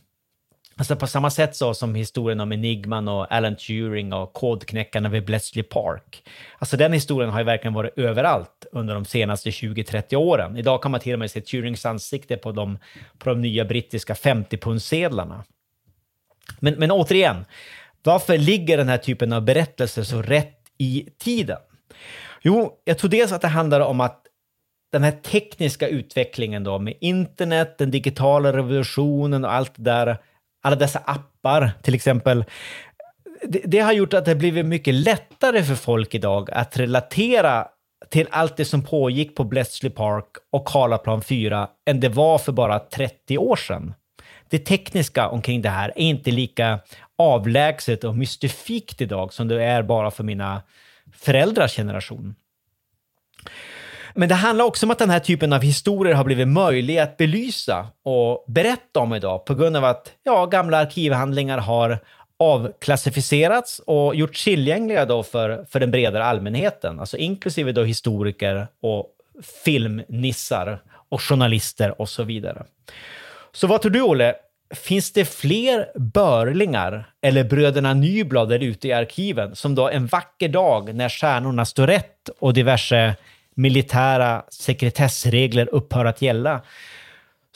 Alltså 0.78 0.96
på 0.96 1.08
samma 1.08 1.30
sätt 1.30 1.56
så 1.56 1.74
som 1.74 1.96
historien 1.96 2.40
om 2.40 2.52
Enigman 2.52 3.08
och 3.08 3.32
Alan 3.32 3.56
Turing 3.56 4.14
och 4.14 4.34
kodknäckarna 4.34 5.10
vid 5.10 5.26
Bletchley 5.26 5.64
Park. 5.64 6.30
Alltså 6.60 6.78
den 6.78 6.94
historien 6.94 7.30
har 7.30 7.40
ju 7.40 7.46
verkligen 7.46 7.74
varit 7.74 7.98
överallt 7.98 8.66
under 8.72 8.94
de 8.94 9.06
senaste 9.06 9.50
20-30 9.50 10.16
åren. 10.16 10.58
Idag 10.58 10.82
kan 10.82 10.92
man 10.92 11.00
till 11.00 11.14
och 11.14 11.20
med 11.20 11.32
se 11.32 11.42
Turings 11.42 11.86
ansikte 11.86 12.38
på 12.38 12.52
de, 12.52 12.78
på 13.18 13.30
de 13.30 13.42
nya 13.42 13.66
brittiska 13.66 14.14
50-pundsedlarna. 14.14 15.44
Men, 16.60 16.74
men 16.74 16.92
återigen, 16.92 17.46
varför 18.04 18.38
ligger 18.38 18.78
den 18.78 18.90
här 18.90 18.98
typen 18.98 19.34
av 19.34 19.42
berättelser 19.42 20.04
så 20.04 20.22
rätt 20.22 20.60
i 20.78 21.08
tiden? 21.18 21.60
Jo, 22.42 22.82
jag 22.84 22.98
tror 22.98 23.10
dels 23.10 23.32
att 23.32 23.42
det 23.42 23.48
handlar 23.48 23.80
om 23.80 24.02
att 24.02 24.22
den 24.92 25.04
här 25.04 25.12
tekniska 25.12 25.88
utvecklingen 25.88 26.64
då 26.64 26.80
med 26.80 26.94
internet, 27.02 27.78
den 27.78 27.92
digitala 27.92 28.54
revolutionen 28.54 29.46
och 29.46 29.54
allt 29.54 29.72
det 29.76 29.84
där 29.84 30.18
alla 30.66 30.76
dessa 30.76 31.00
appar 31.00 31.72
till 31.82 31.96
exempel. 31.96 32.46
Det, 33.44 33.62
det, 33.66 33.80
har 33.80 33.94
gjort 33.94 34.14
att 34.14 34.26
det 34.26 34.36
blivit 34.36 34.66
mycket 34.66 34.94
lättare 34.94 35.64
för 35.64 35.76
folk 35.76 36.16
idag 36.16 36.52
att 36.52 36.78
relatera 36.78 37.68
till 38.10 38.28
allt 38.32 38.58
det 38.58 38.66
som 38.66 38.84
pågick 38.84 39.36
på 39.36 39.44
Bletchley 39.44 39.92
Park 39.92 40.26
och 40.52 40.68
Karlaplan 40.68 41.22
4 41.22 41.68
än 41.86 42.00
det 42.00 42.10
var 42.10 42.38
för 42.38 42.52
bara 42.52 42.80
30 42.80 43.38
år 43.38 43.56
sedan. 43.56 43.94
Det 44.50 44.60
tekniska 44.60 45.30
omkring 45.30 45.62
det 45.62 45.70
här 45.70 45.90
är 45.96 46.02
inte 46.02 46.32
lika 46.32 46.80
avlägset 47.18 48.04
och 48.04 48.16
mystifikt 48.16 49.02
idag 49.02 49.34
som 49.34 49.48
det 49.48 49.64
är 49.64 49.84
bara 49.84 50.12
för 50.12 50.24
mina 50.24 50.62
föräldrars 51.14 51.76
generation. 51.76 52.36
Men 54.18 54.30
det 54.30 54.36
handlar 54.36 54.66
också 54.66 54.86
om 54.86 54.92
att 54.92 55.00
den 55.00 55.10
här 55.10 55.20
typen 55.20 55.54
av 55.54 55.62
historier 55.62 56.14
har 56.14 56.24
blivit 56.24 56.48
möjliga 56.48 57.04
att 57.04 57.18
belysa 57.18 57.88
och 58.04 58.46
berätta 58.48 59.00
om 59.00 59.14
idag 59.14 59.46
på 59.46 59.56
grund 59.56 59.78
av 59.78 59.86
att 59.86 60.12
ja, 60.24 60.46
gamla 60.46 60.78
arkivhandlingar 60.78 61.58
har 61.58 62.00
avklassificerats 62.40 63.80
och 63.80 64.16
gjorts 64.16 64.44
tillgängliga 64.44 65.06
då 65.06 65.24
för, 65.24 65.66
för 65.70 65.80
den 65.80 65.92
bredare 65.92 66.26
allmänheten, 66.26 67.00
alltså 67.00 67.18
inklusive 67.18 67.72
då 67.72 67.84
historiker 67.84 68.68
och 68.82 69.08
filmnissar 69.66 70.80
och 71.10 71.22
journalister 71.22 72.02
och 72.02 72.10
så 72.10 72.24
vidare. 72.24 72.64
Så 73.52 73.68
vad 73.68 73.82
tror 73.82 73.92
du, 73.92 74.02
Olle? 74.02 74.36
Finns 74.74 75.12
det 75.12 75.26
fler 75.26 76.00
börlingar 76.00 77.10
eller 77.22 77.44
bröderna 77.44 77.94
Nyblad 77.94 78.50
där 78.50 78.64
ute 78.64 78.88
i 78.88 78.94
arkiven 78.94 79.56
som 79.56 79.76
då 79.76 79.90
en 79.90 80.08
vacker 80.08 80.50
dag 80.50 80.96
när 80.96 81.10
stjärnorna 81.10 81.66
står 81.66 81.88
rätt 81.88 82.30
och 82.40 82.54
diverse 82.54 83.16
militära 83.56 84.44
sekretessregler 84.50 85.70
upphör 85.72 86.06
att 86.06 86.22
gälla, 86.22 86.62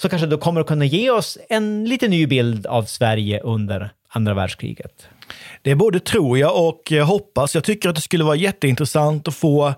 så 0.02 0.10
kanske 0.10 0.28
det 0.28 0.38
kommer 0.38 0.62
att 0.62 0.68
kunna 0.68 0.86
ge 0.86 1.10
oss 1.10 1.38
en 1.50 1.86
lite 1.86 2.08
ny 2.08 2.28
bild 2.28 2.66
av 2.66 2.84
Sverige 2.84 3.39
under 3.39 3.91
andra 4.10 4.34
världskriget. 4.34 5.08
Det 5.62 5.76
både 5.76 6.00
tror 6.00 6.38
jag 6.38 6.68
och 6.68 6.91
eh, 6.91 7.06
hoppas. 7.06 7.56
Jag 7.56 7.64
tycker 7.64 7.89
att 7.89 7.95
det 7.95 8.02
skulle 8.02 8.24
vara 8.24 8.36
jätteintressant 8.36 9.28
att 9.28 9.36
få, 9.36 9.74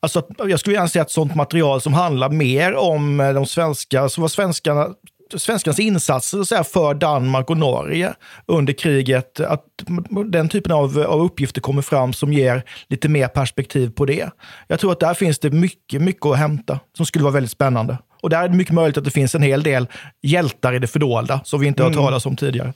alltså 0.00 0.26
jag 0.38 0.60
skulle 0.60 0.76
gärna 0.76 0.88
se 0.88 0.98
ett 0.98 1.10
sånt 1.10 1.34
material 1.34 1.80
som 1.80 1.94
handlar 1.94 2.28
mer 2.30 2.74
om 2.74 3.20
eh, 3.20 3.32
de 3.32 3.46
svenska, 3.46 4.08
så 4.08 4.20
vad 4.20 4.30
svenskarna 4.30 4.88
svenskarnas 5.38 5.78
insatser 5.78 6.42
så 6.42 6.54
här, 6.54 6.62
för 6.62 6.94
Danmark 6.94 7.50
och 7.50 7.56
Norge 7.56 8.14
under 8.46 8.72
kriget. 8.72 9.40
Att 9.40 9.64
den 10.26 10.48
typen 10.48 10.72
av, 10.72 10.98
av 10.98 11.20
uppgifter 11.20 11.60
kommer 11.60 11.82
fram 11.82 12.12
som 12.12 12.32
ger 12.32 12.62
lite 12.88 13.08
mer 13.08 13.28
perspektiv 13.28 13.90
på 13.90 14.04
det. 14.06 14.30
Jag 14.68 14.80
tror 14.80 14.92
att 14.92 15.00
där 15.00 15.14
finns 15.14 15.38
det 15.38 15.50
mycket, 15.50 16.02
mycket 16.02 16.26
att 16.26 16.38
hämta 16.38 16.80
som 16.96 17.06
skulle 17.06 17.24
vara 17.24 17.34
väldigt 17.34 17.50
spännande. 17.50 17.98
Och 18.22 18.30
där 18.30 18.44
är 18.44 18.48
det 18.48 18.56
mycket 18.56 18.74
möjligt 18.74 18.98
att 18.98 19.04
det 19.04 19.10
finns 19.10 19.34
en 19.34 19.42
hel 19.42 19.62
del 19.62 19.86
hjältar 20.22 20.74
i 20.74 20.78
det 20.78 20.86
fördolda 20.86 21.40
som 21.44 21.60
vi 21.60 21.66
inte 21.66 21.82
har 21.82 21.90
mm. 21.90 22.02
talas 22.02 22.26
om 22.26 22.36
tidigare. 22.36 22.72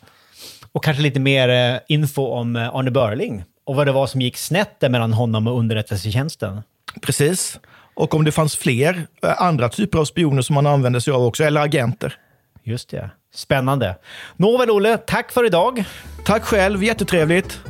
Och 0.72 0.84
kanske 0.84 1.02
lite 1.02 1.20
mer 1.20 1.48
eh, 1.48 1.80
info 1.88 2.26
om 2.26 2.56
eh, 2.56 2.74
Arne 2.74 2.90
Börling 2.90 3.44
och 3.66 3.76
vad 3.76 3.86
det 3.86 3.92
var 3.92 4.06
som 4.06 4.20
gick 4.20 4.36
snett 4.36 4.80
mellan 4.80 5.12
honom 5.12 5.46
och 5.46 5.58
underrättelsetjänsten. 5.58 6.62
Precis. 7.02 7.60
Och 7.94 8.14
om 8.14 8.24
det 8.24 8.32
fanns 8.32 8.56
fler 8.56 9.06
eh, 9.22 9.42
andra 9.42 9.68
typer 9.68 9.98
av 9.98 10.04
spioner 10.04 10.42
som 10.42 10.54
man 10.54 10.66
använde 10.66 11.00
sig 11.00 11.12
av 11.12 11.22
också, 11.22 11.44
eller 11.44 11.60
agenter. 11.60 12.16
Just 12.64 12.90
det. 12.90 13.10
Spännande. 13.34 13.96
Nåväl, 14.36 14.70
Olle, 14.70 14.98
tack 14.98 15.32
för 15.32 15.46
idag. 15.46 15.84
Tack 16.24 16.44
själv, 16.44 16.84
jättetrevligt. 16.84 17.60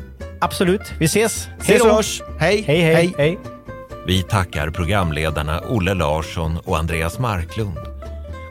Absolut. 0.41 0.81
Vi 0.99 1.05
ses. 1.05 1.49
Ses 1.59 1.81
och 1.81 1.89
hörs. 1.89 2.21
Hej. 2.39 2.63
Hej, 2.67 2.81
hej. 2.81 2.95
hej. 2.95 3.13
hej. 3.17 3.39
Vi 4.07 4.23
tackar 4.23 4.69
programledarna 4.69 5.61
Olle 5.69 5.93
Larsson 5.93 6.57
och 6.57 6.77
Andreas 6.77 7.19
Marklund. 7.19 7.77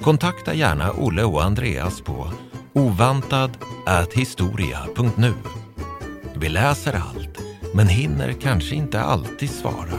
Kontakta 0.02 0.54
gärna 0.54 0.92
Olle 0.92 1.24
och 1.24 1.44
Andreas 1.44 2.00
på 2.00 2.32
ovantad.historia.nu. 2.72 5.32
Vi 6.36 6.48
läser 6.48 6.92
allt, 6.92 7.38
men 7.74 7.88
hinner 7.88 8.32
kanske 8.32 8.74
inte 8.74 9.00
alltid 9.00 9.50
svara. 9.50 9.98